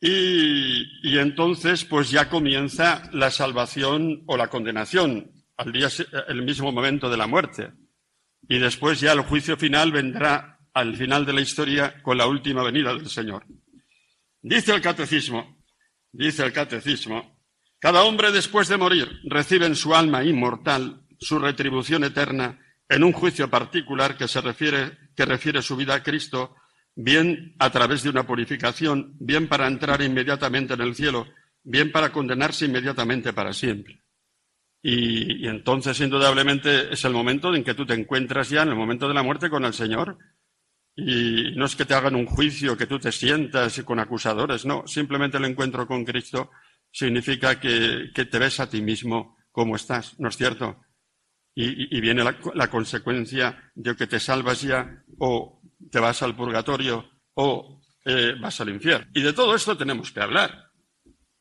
[0.00, 5.88] Y, entonces, pues ya comienza la salvación o la condenación al día,
[6.28, 7.72] el mismo momento de la muerte.
[8.48, 12.62] Y después ya el juicio final vendrá al final de la historia con la última
[12.62, 13.44] venida del Señor.
[14.42, 15.64] Dice el catecismo,
[16.12, 17.40] dice el catecismo,
[17.78, 23.12] cada hombre después de morir recibe en su alma inmortal su retribución eterna en un
[23.12, 26.54] juicio particular que se refiere, que refiere su vida a Cristo
[26.94, 31.26] bien a través de una purificación, bien para entrar inmediatamente en el cielo,
[31.62, 34.02] bien para condenarse inmediatamente para siempre.
[34.88, 39.08] Y, entonces, indudablemente, es el momento en que tú te encuentras ya en el momento
[39.08, 40.16] de la muerte con el Señor.
[40.94, 44.86] Y no es que te hagan un juicio, que tú te sientas con acusadores, no,
[44.86, 46.52] simplemente el encuentro con Cristo
[46.92, 50.80] significa que, te ves a ti mismo como estás, ¿no es cierto?
[51.52, 57.82] Y, viene la, consecuencia de que te salvas ya o te vas al purgatorio o
[58.04, 59.08] eh, vas al infierno.
[59.14, 60.65] Y de todo esto tenemos que hablar.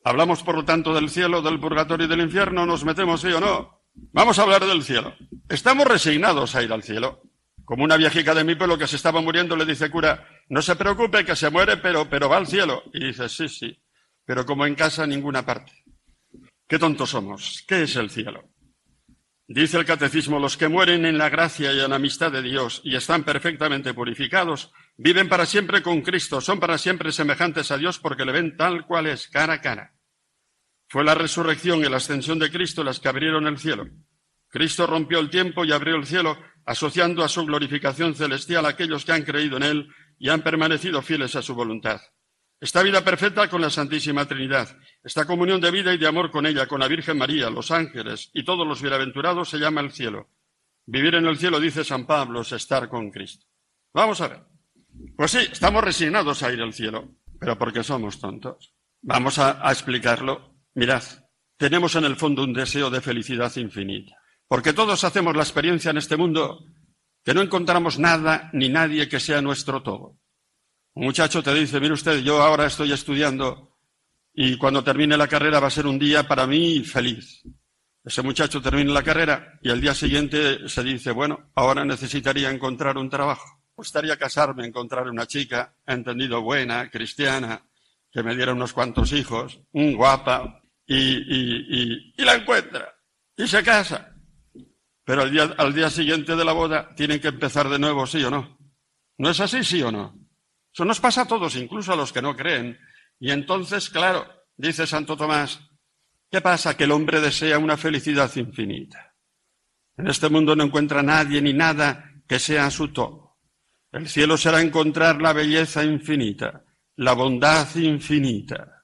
[0.06, 3.40] Hablamos, por lo tanto, del cielo, del purgatorio y del infierno, nos metemos sí o
[3.40, 3.82] no.
[4.14, 5.16] Vamos a hablar del cielo.
[5.50, 7.24] Estamos resignados a ir al cielo.
[7.64, 10.76] Como una viejica de mi pueblo que se estaba muriendo le dice cura, no se
[10.76, 12.84] preocupe que se muere, pero, pero va al cielo.
[12.94, 13.82] Y dice, sí, sí,
[14.24, 15.72] pero como en casa, ninguna parte.
[16.68, 17.64] Qué tontos somos.
[17.68, 18.44] ¿Qué es el cielo?
[19.48, 22.80] Dice el catecismo, los que mueren en la gracia y en la amistad de Dios
[22.84, 27.98] y están perfectamente purificados, viven para siempre con Cristo, son para siempre semejantes a Dios
[27.98, 29.95] porque le ven tal cual es, cara a cara.
[30.96, 33.86] Fue la resurrección y la ascensión de Cristo las que abrieron el cielo.
[34.48, 39.04] Cristo rompió el tiempo y abrió el cielo, asociando a su glorificación celestial a aquellos
[39.04, 42.00] que han creído en Él y han permanecido fieles a su voluntad.
[42.62, 46.46] Esta vida perfecta con la Santísima Trinidad, esta comunión de vida y de amor con
[46.46, 50.30] ella, con la Virgen María, los ángeles y todos los bienaventurados se llama el cielo.
[50.86, 53.46] Vivir en el cielo, dice San Pablo, es estar con Cristo.
[53.94, 54.44] Vamos a ver.
[55.18, 58.74] Pues sí, estamos resignados a ir al cielo, pero porque somos tontos.
[59.02, 60.55] Vamos a, a explicarlo.
[60.76, 61.04] Mirad,
[61.58, 65.98] tenemos en el fondo un deseo de felicidad infinita, porque todos hacemos la experiencia en
[65.98, 66.66] este mundo
[67.24, 70.20] que no encontramos nada ni nadie que sea nuestro todo.
[70.94, 73.78] Un muchacho te dice, mire usted, yo ahora estoy estudiando
[74.34, 77.42] y cuando termine la carrera va a ser un día para mí feliz.
[78.04, 82.98] Ese muchacho termina la carrera y al día siguiente se dice, bueno, ahora necesitaría encontrar
[82.98, 83.64] un trabajo.
[83.76, 87.66] Gustaría casarme, encontrar una chica, entendido, buena, cristiana,
[88.12, 92.94] que me diera unos cuantos hijos, un guapa, y, la encuentra.
[93.38, 94.14] Y se casa.
[95.04, 98.24] Pero al día, al día siguiente de la boda tienen que empezar de nuevo, sí
[98.24, 98.58] o no.
[99.18, 100.18] ¿No es así, sí o no?
[100.74, 102.78] Eso nos pasa a todos, incluso a los que no creen.
[103.20, 105.60] Y entonces, claro, dice Santo Tomás,
[106.30, 106.76] ¿qué pasa?
[106.76, 109.16] Que el hombre desea una felicidad infinita.
[109.98, 113.38] En este mundo no encuentra nadie ni nada que sea su todo.
[113.92, 116.66] El cielo será encontrar la belleza infinita,
[116.98, 118.75] la bondad infinita.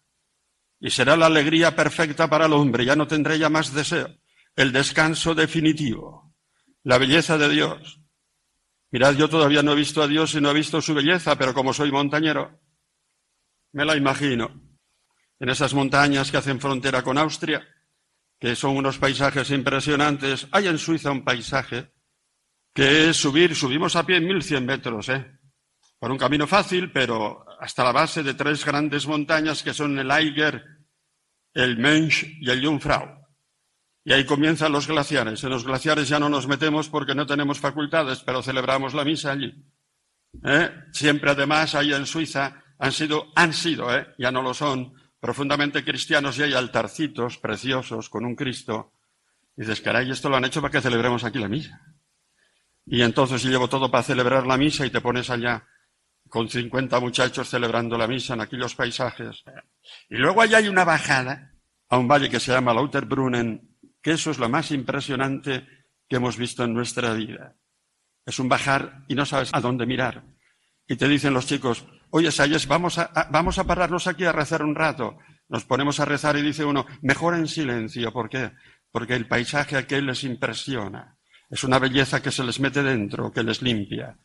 [0.81, 4.09] Y será la alegría perfecta para el hombre, ya no tendré ya más deseo.
[4.57, 6.35] El descanso definitivo,
[6.83, 8.01] la belleza de Dios,
[8.91, 11.53] Mirad, yo todavía no he visto a Dios y no he visto su belleza, pero
[11.53, 12.59] como soy montañero,
[13.71, 14.61] me la imagino.
[15.39, 17.65] En esas montañas que hacen frontera con Austria,
[18.37, 20.47] que son unos paisajes impresionantes.
[20.51, 21.93] Hay en Suiza un paisaje
[22.73, 25.39] que es subir, subimos a pie en 1100 metros, ¿eh?
[25.97, 30.11] Por un camino fácil, pero hasta la base de tres grandes montañas que son el
[30.11, 30.63] Eiger,
[31.53, 33.21] el Mensch y el Jungfrau.
[34.03, 35.43] Y ahí comienzan los glaciares.
[35.43, 39.31] En los glaciares ya no nos metemos porque no tenemos facultades, pero celebramos la misa
[39.31, 39.53] allí.
[40.43, 40.71] ¿Eh?
[40.91, 44.07] Siempre además ahí en Suiza han sido, han sido, ¿eh?
[44.17, 48.93] ya no lo son, profundamente cristianos y hay altarcitos preciosos con un Cristo.
[49.55, 51.79] Y dices, caray, esto lo han hecho para que celebremos aquí la misa.
[52.85, 55.67] Y entonces llevo todo para celebrar la misa y te pones allá
[56.27, 59.43] con 50 muchachos celebrando la misa en aquellos paisajes.
[60.09, 61.53] Y luego allá hay una bajada
[61.89, 65.67] a un valle que se llama Lauterbrunnen, que eso es lo más impresionante
[66.07, 67.55] que hemos visto en nuestra vida.
[68.25, 70.23] Es un bajar y no sabes a dónde mirar.
[70.87, 74.63] Y te dicen los chicos, oye, Sayes, vamos a, vamos a pararnos aquí a rezar
[74.63, 75.17] un rato.
[75.47, 78.11] Nos ponemos a rezar y dice uno, mejor en silencio.
[78.11, 78.51] ¿Por qué?
[78.91, 81.17] Porque el paisaje aquel les impresiona.
[81.49, 84.17] Es una belleza que se les mete dentro, que les limpia.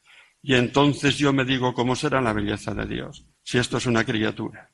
[0.43, 4.05] Y entonces yo me digo, ¿cómo será la belleza de Dios si esto es una
[4.05, 4.71] criatura?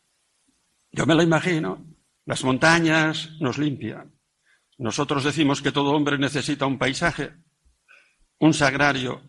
[0.93, 1.85] Yo me la imagino.
[2.25, 4.15] Las montañas nos limpian.
[4.79, 7.33] Nosotros decimos que todo hombre necesita un paisaje,
[8.39, 9.23] un sagrario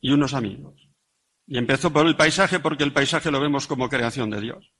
[0.00, 0.88] y unos amigos.
[1.46, 4.72] Y empezó por el paisaje porque el paisaje lo vemos como creación de Dios.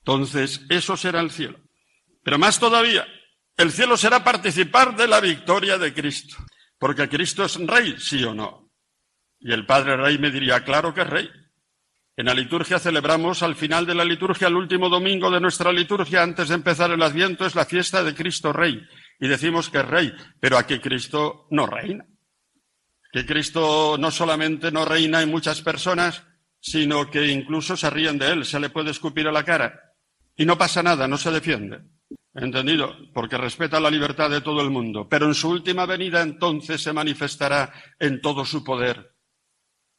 [0.00, 1.58] Entonces, eso será el cielo.
[2.22, 3.06] Pero más todavía,
[3.56, 6.36] el cielo será participar de la victoria de Cristo.
[6.78, 8.72] Porque Cristo es rey, sí o no.
[9.38, 11.30] Y el Padre Rey me diría, claro que es rey.
[12.14, 16.22] En la liturgia celebramos al final de la liturgia, el último domingo de nuestra liturgia,
[16.22, 18.86] antes de empezar el Adviento, es la fiesta de Cristo Rey
[19.18, 22.04] y decimos que es rey, pero aquí Cristo no reina.
[23.10, 26.22] Que Cristo no solamente no reina en muchas personas,
[26.60, 29.94] sino que incluso se ríen de él, se le puede escupir a la cara.
[30.36, 31.80] Y no pasa nada, no se defiende.
[32.34, 32.96] ¿Entendido?
[33.14, 35.08] Porque respeta la libertad de todo el mundo.
[35.08, 39.11] Pero en su última venida entonces se manifestará en todo su poder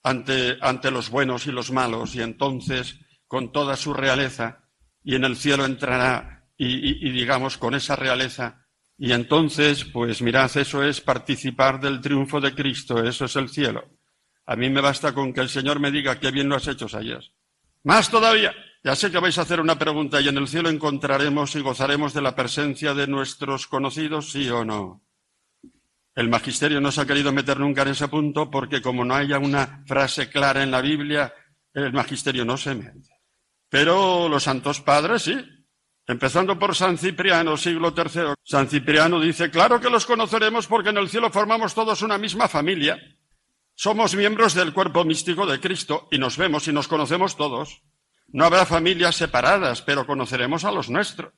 [0.04, 4.66] ante, los buenos y los malos y entonces con toda su realeza
[5.04, 8.64] y en el cielo entrará y digamos con esa realeza
[8.98, 13.84] y entonces, pues mirad, eso es participar del triunfo de Cristo, eso es el cielo.
[14.46, 16.88] A mí me basta con que el Señor me diga qué bien lo has hecho,
[16.88, 17.32] Sayas.
[17.84, 21.56] Más todavía, ya sé que vais a hacer una pregunta y en el cielo encontraremos
[21.56, 25.03] y gozaremos de la presencia de nuestros conocidos, sí o no.
[26.16, 29.40] El magisterio no se ha querido meter nunca en ese punto porque como no haya
[29.40, 31.34] una frase clara en la Biblia,
[31.74, 33.10] el magisterio no se mete.
[33.70, 35.36] Pero los santos padres sí,
[36.06, 38.34] Empezando por San Cipriano, siglo III.
[38.44, 42.50] San Cipriano dice, claro que los conoceremos porque en el cielo formamos todos una misma
[42.50, 43.02] familia.
[43.74, 47.84] Somos miembros del cuerpo místico de Cristo y nos vemos y nos conocemos todos.
[48.28, 51.34] No habrá familias separadas, pero conoceremos a los nuestros.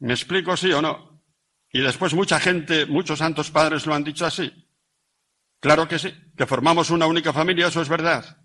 [0.00, 1.11] ¿Me explico sí o no?
[1.72, 4.52] Y después mucha gente, muchos santos padres lo han dicho así.
[5.58, 8.38] Claro que sí, que formamos una única familia, eso es verdad.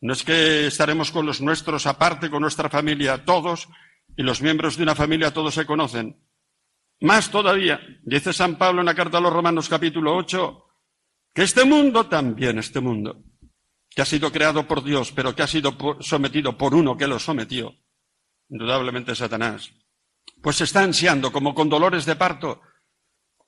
[0.00, 3.68] No es que estaremos con los nuestros aparte, con nuestra familia, todos,
[4.16, 6.20] y los miembros de una familia todos se conocen.
[7.00, 10.64] Más todavía, dice San Pablo en la carta a los Romanos capítulo 8,
[11.32, 13.22] que este mundo también, este mundo,
[13.90, 17.18] que ha sido creado por Dios, pero que ha sido sometido por uno que lo
[17.18, 17.74] sometió,
[18.48, 19.72] indudablemente Satanás,
[20.44, 22.60] pues está ansiando, como con dolores de parto,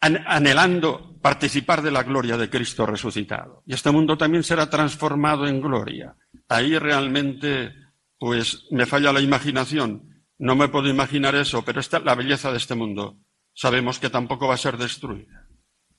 [0.01, 3.63] anhelando participar de la gloria de Cristo resucitado.
[3.67, 6.17] Y este mundo también será transformado en gloria.
[6.49, 7.73] Ahí realmente,
[8.19, 12.59] pues, me falla la imaginación no me puedo imaginar eso, pero esta la belleza de
[12.59, 13.19] este mundo.
[13.55, 15.49] Sabemos que tampoco va a ser destruida.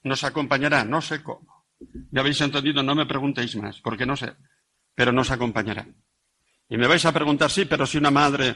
[0.03, 1.65] Nos acompañará, no sé cómo.
[2.11, 4.35] Ya habéis entendido, no me preguntéis más, porque no sé,
[4.93, 5.87] pero nos acompañará.
[6.69, 8.55] Y me vais a preguntar, sí, pero si una madre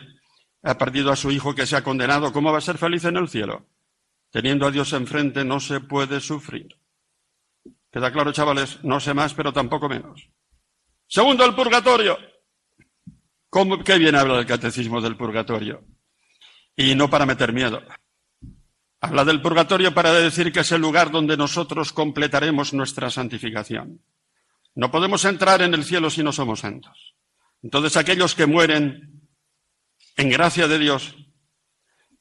[0.63, 3.17] ha perdido a su hijo que se ha condenado, ¿cómo va a ser feliz en
[3.17, 3.65] el cielo?
[4.31, 6.77] Teniendo a Dios enfrente no se puede sufrir.
[7.91, 8.81] ¿Queda claro, chavales?
[8.83, 10.29] No sé más, pero tampoco menos.
[11.07, 12.17] Segundo, el purgatorio.
[13.49, 15.83] ¿Cómo, ¿Qué bien habla del catecismo del purgatorio?
[16.75, 17.81] Y no para meter miedo.
[19.01, 24.01] Habla del purgatorio para decir que es el lugar donde nosotros completaremos nuestra santificación.
[24.75, 27.15] No podemos entrar en el cielo si no somos santos.
[27.61, 29.20] Entonces aquellos que mueren
[30.17, 31.15] en gracia de Dios,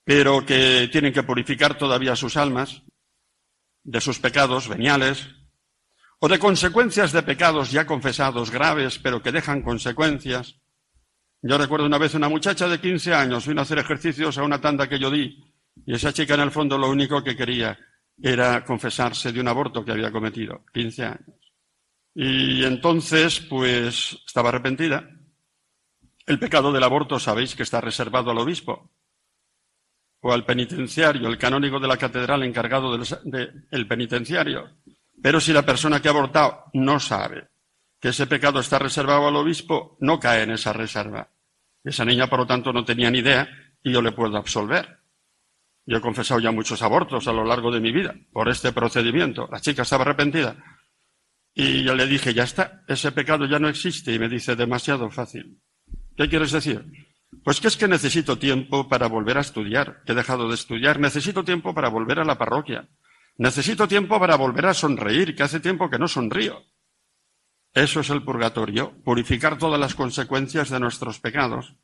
[0.04, 2.82] pero que tienen que purificar todavía sus almas
[3.82, 5.28] de sus pecados veniales
[6.18, 10.60] o de consecuencias de pecados ya confesados graves, pero que dejan consecuencias,
[11.42, 14.60] yo recuerdo una vez una muchacha de 15 años vino a hacer ejercicios a una
[14.60, 15.50] tanda que yo di
[15.86, 17.78] y esa chica en el fondo lo único que quería
[18.22, 20.64] era confesarse de un aborto que había cometido.
[20.72, 21.40] 15 años.
[22.14, 25.08] Y entonces, pues, estaba arrepentida.
[26.30, 28.92] El pecado del aborto, sabéis que está reservado al obispo
[30.20, 34.76] o al penitenciario, el canónigo de la catedral encargado del penitenciario.
[35.20, 37.48] Pero si la persona que ha abortado no sabe
[37.98, 41.30] que ese pecado está reservado al obispo, no cae en esa reserva.
[41.82, 43.48] Esa niña, por lo tanto, no tenía ni idea
[43.82, 45.00] y yo le puedo absolver.
[45.84, 49.48] Yo he confesado ya muchos abortos a lo largo de mi vida por este procedimiento.
[49.50, 50.56] La chica estaba arrepentida.
[51.52, 54.14] Y yo le dije, ya está, ese pecado ya no existe.
[54.14, 55.60] Y me dice, demasiado fácil.
[56.20, 56.84] ¿Qué quieres decir?
[57.42, 61.00] Pues que es que necesito tiempo para volver a estudiar, que he dejado de estudiar.
[61.00, 62.90] Necesito tiempo para volver a la parroquia.
[63.38, 66.62] Necesito tiempo para volver a sonreír, que hace tiempo que no sonrío.
[67.72, 71.76] Eso es el purgatorio, purificar todas las consecuencias de nuestros pecados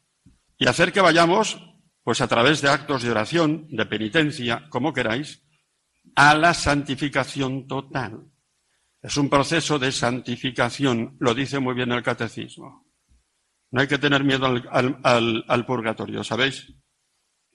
[0.58, 1.58] y hacer que vayamos,
[2.04, 5.44] pues a través de actos de oración, de penitencia, como queráis,
[6.14, 8.20] a la santificación total.
[9.00, 12.85] Es un proceso de santificación, lo dice muy bien el catecismo.
[13.70, 16.72] No hay que tener miedo al, purgatorio, ¿sabéis?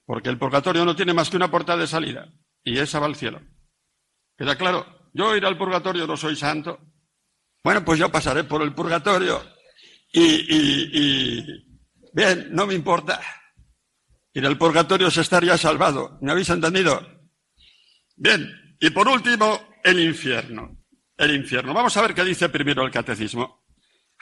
[0.04, 2.32] Porque el purgatorio no tiene más que una puerta de salida,
[2.62, 3.40] y esa va al cielo.
[4.36, 5.10] ¿Queda claro?
[5.14, 6.78] Yo ir al purgatorio no soy santo,
[7.64, 9.40] bueno, pues yo pasaré por el purgatorio
[10.12, 11.44] y,
[12.12, 13.20] bien, no me importa.
[14.34, 16.18] Ir al purgatorio es estar ya salvado.
[16.22, 17.00] ¿Me habéis entendido?
[18.16, 20.78] Bien, y por último, el infierno.
[21.16, 21.72] El infierno.
[21.72, 23.61] Vamos a ver qué dice primero el catecismo.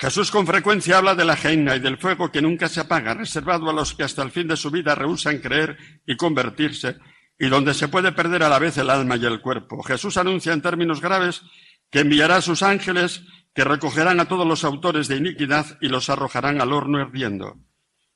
[0.01, 3.69] Jesús con frecuencia habla de la geina y del fuego que nunca se apaga, reservado
[3.69, 5.77] a los que hasta el fin de su vida rehusan creer
[6.07, 6.97] y convertirse,
[7.39, 9.83] y donde se puede perder a la vez el alma y el cuerpo.
[9.83, 11.43] Jesús anuncia en términos graves
[11.91, 13.25] que enviará a sus ángeles
[13.55, 17.59] que recogerán a todos los autores de iniquidad y los arrojarán al horno hirviendo,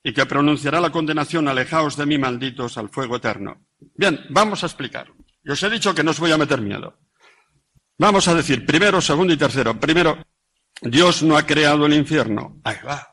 [0.02, 3.66] y que pronunciará la condenación, alejaos de mí, malditos, al fuego eterno.
[3.94, 5.12] Bien, vamos a explicar.
[5.42, 6.96] Yo os he dicho que no os voy a meter miedo.
[7.98, 9.78] Vamos a decir primero, segundo y tercero.
[9.78, 10.16] Primero,
[10.84, 12.60] Dios no ha creado el infierno.
[12.62, 13.08] Ahí va.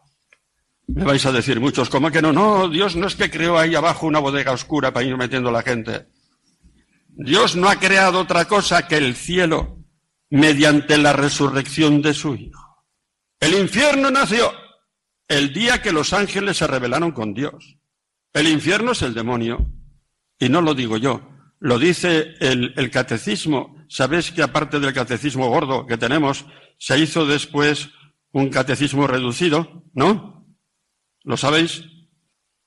[0.88, 2.34] Me vais a decir muchos, ¿cómo que no?
[2.34, 5.54] No, Dios no es que creó ahí abajo una bodega oscura para ir metiendo a
[5.54, 6.08] la gente.
[7.08, 9.78] Dios no ha creado otra cosa que el cielo
[10.30, 12.86] mediante la resurrección de su Hijo.
[13.40, 14.52] El infierno nació
[15.28, 17.78] el día que los ángeles se rebelaron con Dios.
[18.34, 19.72] El infierno es el demonio.
[20.38, 21.22] Y no lo digo yo,
[21.60, 23.78] lo dice el, el catecismo.
[23.88, 26.46] ¿Sabéis que aparte del catecismo gordo que tenemos,
[26.82, 27.90] se hizo después
[28.32, 29.84] un catecismo reducido?
[29.94, 30.48] ¿No?
[31.24, 31.84] ¿Lo sabéis?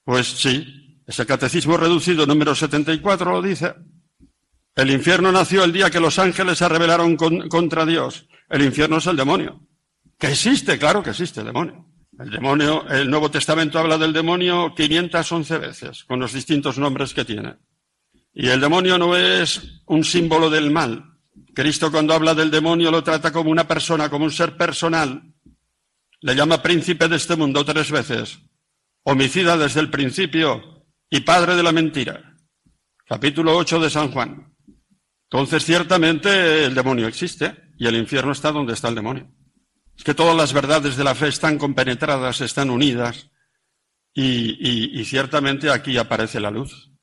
[0.05, 3.75] Pues sí, ese catecismo reducido número 74 lo dice.
[4.77, 8.29] El infierno nació el día que los ángeles se rebelaron contra Dios.
[8.49, 9.67] El infierno es el demonio.
[10.17, 11.85] Que existe, claro que existe el demonio.
[12.17, 17.25] El demonio, el Nuevo Testamento habla del demonio 511 veces, con los distintos nombres que
[17.25, 17.57] tiene.
[18.33, 21.14] Y el demonio no es un símbolo del mal.
[21.55, 25.35] Cristo cuando habla del demonio lo trata como una persona, como un ser personal.
[26.21, 28.39] Le llama príncipe de este mundo tres veces,
[29.03, 32.35] homicida desde el principio y padre de la mentira.
[33.07, 34.55] Capítulo 8 de San Juan.
[35.31, 39.31] Entonces, ciertamente el demonio existe y el infierno está donde está el demonio.
[39.97, 43.31] Es que todas las verdades de la fe están compenetradas, están unidas
[44.13, 46.94] y, y ciertamente aquí aparece la luz.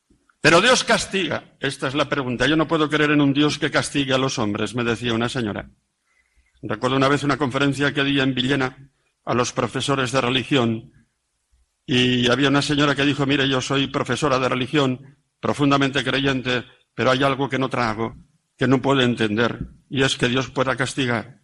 [0.42, 1.56] Pero Dios castiga.
[1.60, 2.48] Esta es la pregunta.
[2.48, 5.30] Yo no puedo creer en un Dios que castigue a los hombres, me decía una
[5.30, 5.70] señora.
[6.64, 8.92] Recuerdo una vez una conferencia que di en Villena
[9.24, 10.92] a los profesores de religión
[11.86, 16.64] y había una señora que dijo, mire, yo soy profesora de religión, profundamente creyente,
[16.94, 18.16] pero hay algo que no trago,
[18.58, 21.42] que no puedo entender, y es que Dios pueda castigar.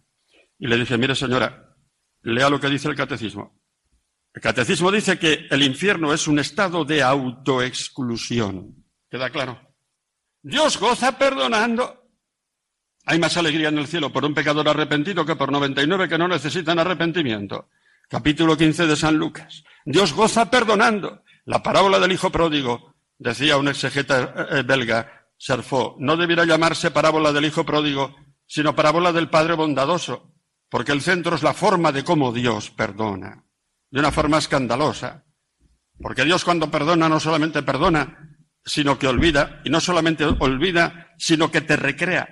[0.58, 1.76] Y le dije, mire señora,
[2.22, 3.60] lea lo que dice el catecismo.
[4.32, 8.77] El catecismo dice que el infierno es un estado de autoexclusión.
[9.10, 9.60] ¿Queda claro?
[10.42, 12.10] Dios goza perdonando.
[13.04, 16.28] Hay más alegría en el cielo por un pecador arrepentido que por 99 que no
[16.28, 17.70] necesitan arrepentimiento.
[18.08, 19.64] Capítulo 15 de San Lucas.
[19.84, 21.22] Dios goza perdonando.
[21.44, 27.32] La parábola del hijo pródigo, decía un exegeta eh, belga, Serfó, no debiera llamarse parábola
[27.32, 30.34] del Hijo pródigo, sino parábola del Padre bondadoso,
[30.68, 33.44] porque el centro es la forma de cómo Dios perdona,
[33.90, 35.24] de una forma escandalosa.
[36.00, 38.27] Porque Dios cuando perdona no solamente perdona,
[38.68, 42.28] sino que olvida, y no solamente olvida, sino que te recrea.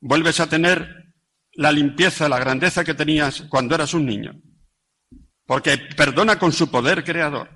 [0.00, 1.14] Vuelves a tener
[1.52, 4.34] la limpieza, la grandeza que tenías cuando eras un niño.
[5.46, 7.48] Porque perdona con su poder creador.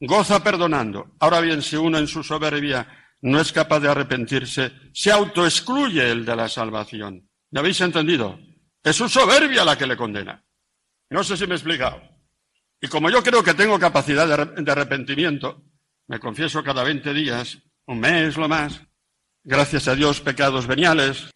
[0.00, 1.16] Goza perdonando.
[1.18, 2.86] Ahora bien, si uno en su soberbia
[3.22, 7.28] no es capaz de arrepentirse, se autoexcluye el de la salvación.
[7.50, 8.38] ¿Me habéis entendido?
[8.82, 10.44] Es su soberbia la que le condena.
[11.10, 12.00] No sé si me he explicado.
[12.80, 15.64] Y como yo creo que tengo capacidad de arrepentimiento,
[16.06, 18.80] me confieso cada 20 días, un mes lo más,
[19.42, 21.30] gracias a Dios pecados veniales,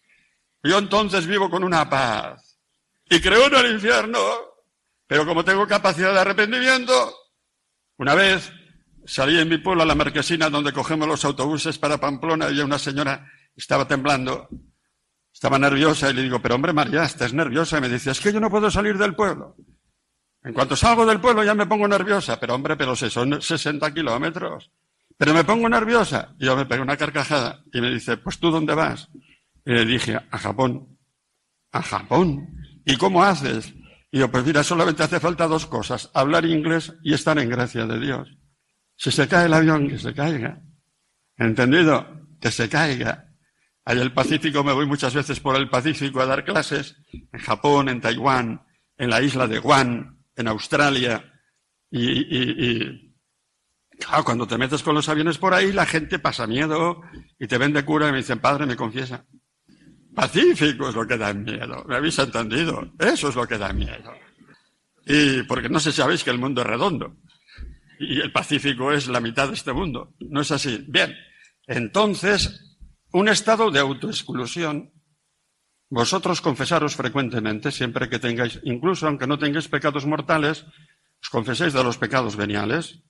[0.63, 2.59] yo entonces vivo con una paz.
[3.09, 4.19] y creo en el infierno,
[5.07, 7.15] pero como tengo capacidad de arrepentimiento,
[7.97, 8.51] una vez
[9.05, 12.77] salí en mi pueblo a la marquesina donde cogemos los autobuses para Pamplona y una
[12.77, 14.47] señora estaba temblando,
[15.33, 17.77] estaba nerviosa y le digo, pero hombre María, estás nerviosa.
[17.77, 19.55] Y me dice, es que yo no puedo salir del pueblo.
[20.43, 23.93] En cuanto salgo del pueblo ya me pongo nerviosa, pero hombre, pero si son 60
[23.93, 24.71] kilómetros.
[25.17, 26.33] Pero me pongo nerviosa.
[26.39, 29.09] Y yo me pego una carcajada y me dice, pues tú dónde vas?
[29.65, 30.97] Y le dije, a Japón.
[31.71, 32.47] ¿A Japón?
[32.85, 33.73] ¿Y cómo haces?
[34.11, 37.85] Y yo, pues mira, solamente hace falta dos cosas, hablar inglés y estar en gracia
[37.85, 38.29] de Dios.
[38.95, 40.61] Si se cae el avión, que se caiga.
[41.37, 42.07] ¿Entendido?
[42.39, 43.25] Que se caiga.
[43.85, 47.89] Allá el Pacífico me voy muchas veces por el Pacífico a dar clases, en Japón,
[47.89, 48.65] en Taiwán,
[48.97, 51.33] en la isla de Guam, en Australia,
[51.91, 53.09] y,
[53.99, 57.01] Claro, cuando te metes con los aviones por ahí, la gente pasa miedo
[57.37, 59.25] y te ven de cura y me dicen, padre, me confiesa.
[60.15, 61.83] Pacífico es lo que da miedo.
[61.85, 62.93] ¿Me habéis entendido?
[62.97, 64.13] Eso es lo que da miedo.
[65.05, 67.17] Y porque no sé si sabéis que el mundo es redondo.
[67.99, 70.13] Y el Pacífico es la mitad de este mundo.
[70.21, 70.85] ¿No es así?
[70.87, 71.13] Bien.
[71.67, 72.77] Entonces,
[73.11, 74.93] un estado de autoexclusión.
[75.89, 80.65] Vosotros confesaros frecuentemente, siempre que tengáis, incluso aunque no tengáis pecados mortales,
[81.21, 83.01] os confeséis de los pecados veniales.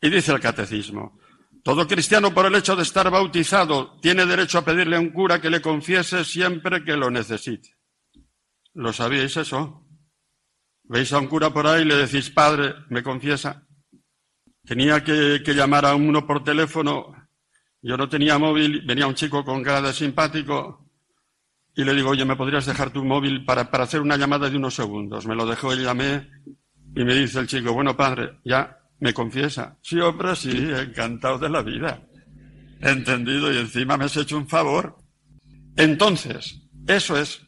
[0.00, 1.18] Y dice el catecismo,
[1.62, 5.40] todo cristiano por el hecho de estar bautizado tiene derecho a pedirle a un cura
[5.40, 7.70] que le confiese siempre que lo necesite.
[8.74, 9.86] ¿Lo sabíais eso?
[10.82, 13.66] ¿Veis a un cura por ahí y le decís, padre, me confiesa?
[14.64, 17.14] Tenía que, llamar a uno por teléfono,
[17.80, 20.83] yo no tenía móvil, venía un chico con cara de simpático
[21.76, 24.56] y le digo, oye, ¿me podrías dejar tu móvil para, para hacer una llamada de
[24.56, 25.26] unos segundos?
[25.26, 26.28] Me lo dejó y llamé
[26.94, 29.76] y me dice el chico, bueno, padre, ya me confiesa.
[29.82, 32.02] Sí, hombre, sí, encantado de la vida.
[32.80, 34.96] Entendido y encima me has hecho un favor.
[35.76, 37.40] Entonces, eso es.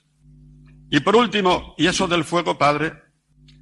[0.90, 2.94] Y por último, y eso del fuego, padre,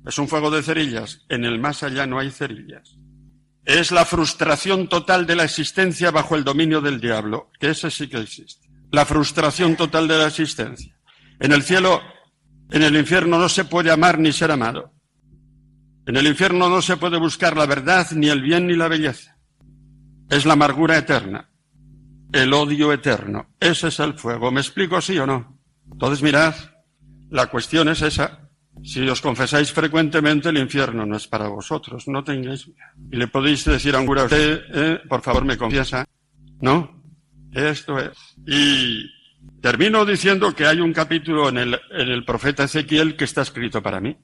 [0.06, 1.24] es un fuego de cerillas.
[1.28, 2.96] En el más allá no hay cerillas.
[3.64, 8.08] Es la frustración total de la existencia bajo el dominio del diablo, que ese sí
[8.08, 8.63] que existe.
[8.94, 10.96] La frustración total de la existencia.
[11.40, 12.00] En el cielo,
[12.70, 14.92] en el infierno no se puede amar ni ser amado.
[16.06, 19.36] En el infierno no se puede buscar la verdad, ni el bien, ni la belleza.
[20.30, 21.50] Es la amargura eterna,
[22.32, 23.48] el odio eterno.
[23.58, 24.52] Ese es el fuego.
[24.52, 25.58] ¿Me explico sí o no?
[25.90, 26.54] Entonces mirad,
[27.30, 28.48] la cuestión es esa.
[28.84, 32.06] Si os confesáis frecuentemente, el infierno no es para vosotros.
[32.06, 32.70] No tengáis.
[33.10, 36.06] Y le podéis decir a un cura, usted, eh, por favor, me confiesa.
[36.60, 37.03] No,
[37.54, 38.12] esto es.
[38.46, 39.10] Y
[39.60, 43.82] termino diciendo que hay un capítulo en el, en el profeta Ezequiel que está escrito
[43.82, 44.16] para mí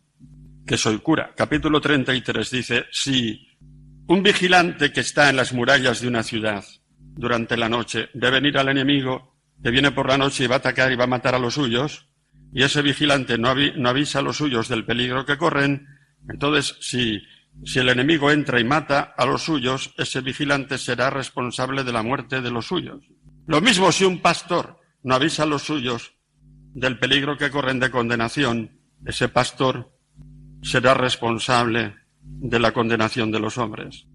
[0.70, 1.32] que soy cura.
[1.36, 3.48] Capítulo 33 dice, si
[4.06, 6.64] un vigilante que está en las murallas de una ciudad
[6.96, 10.58] durante la noche ve venir al enemigo que viene por la noche y va a
[10.58, 12.06] atacar y va a matar a los suyos,
[12.52, 15.88] y ese vigilante no, avisa a los suyos del peligro que corren,
[16.28, 17.20] entonces si,
[17.64, 22.04] si el enemigo entra y mata a los suyos, ese vigilante será responsable de la
[22.04, 23.04] muerte de los suyos.
[23.46, 26.12] Lo mismo si un pastor no avisa a los suyos
[26.74, 29.92] del peligro que corren de condenación, ese pastor
[30.62, 34.06] será responsable de la condenación de los hombres.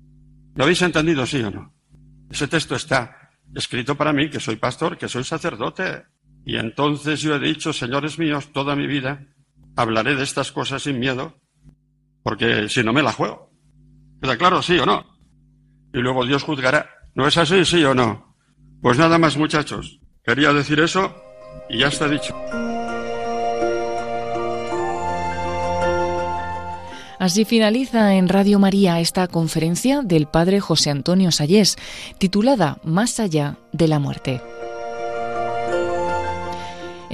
[0.56, 1.74] ¿Lo habéis entendido, sí o no?
[2.30, 6.06] Ese texto está escrito para mí, que soy pastor, que soy sacerdote.
[6.46, 9.28] Y entonces yo he dicho, señores míos, toda mi vida
[9.76, 11.40] hablaré de estas cosas sin miedo,
[12.24, 13.52] porque si no me la juego.
[14.22, 15.18] ¿Queda claro, sí o no?
[15.94, 16.90] Y luego Dios juzgará.
[17.16, 18.25] ¿No es así, sí o no?
[18.86, 20.00] Pues nada más, muchachos.
[20.24, 21.12] Quería decir eso
[21.68, 22.36] y ya está dicho.
[27.18, 31.78] Así finaliza en Radio María esta conferencia del Padre José Antonio Sayés,
[32.20, 34.44] titulada Más allá de la muerte.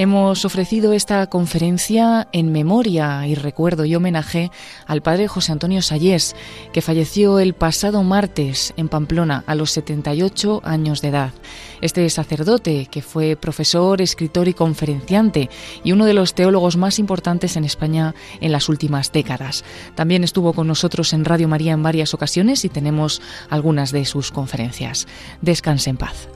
[0.02, 4.50] Hemos ofrecido esta conferencia en memoria y recuerdo y homenaje
[4.88, 6.36] al padre José Antonio Sayés,
[6.74, 11.34] que falleció el pasado martes en Pamplona a los 78 años de edad.
[11.82, 15.52] Este sacerdote, que fue profesor, escritor y conferenciante,
[15.84, 19.64] y uno de los teólogos más importantes en España en las últimas décadas.
[19.94, 23.22] También estuvo con nosotros en Radio María en varias ocasiones y tenemos
[23.52, 25.08] algunas de sus conferencias.
[25.44, 26.28] Descanse en paz.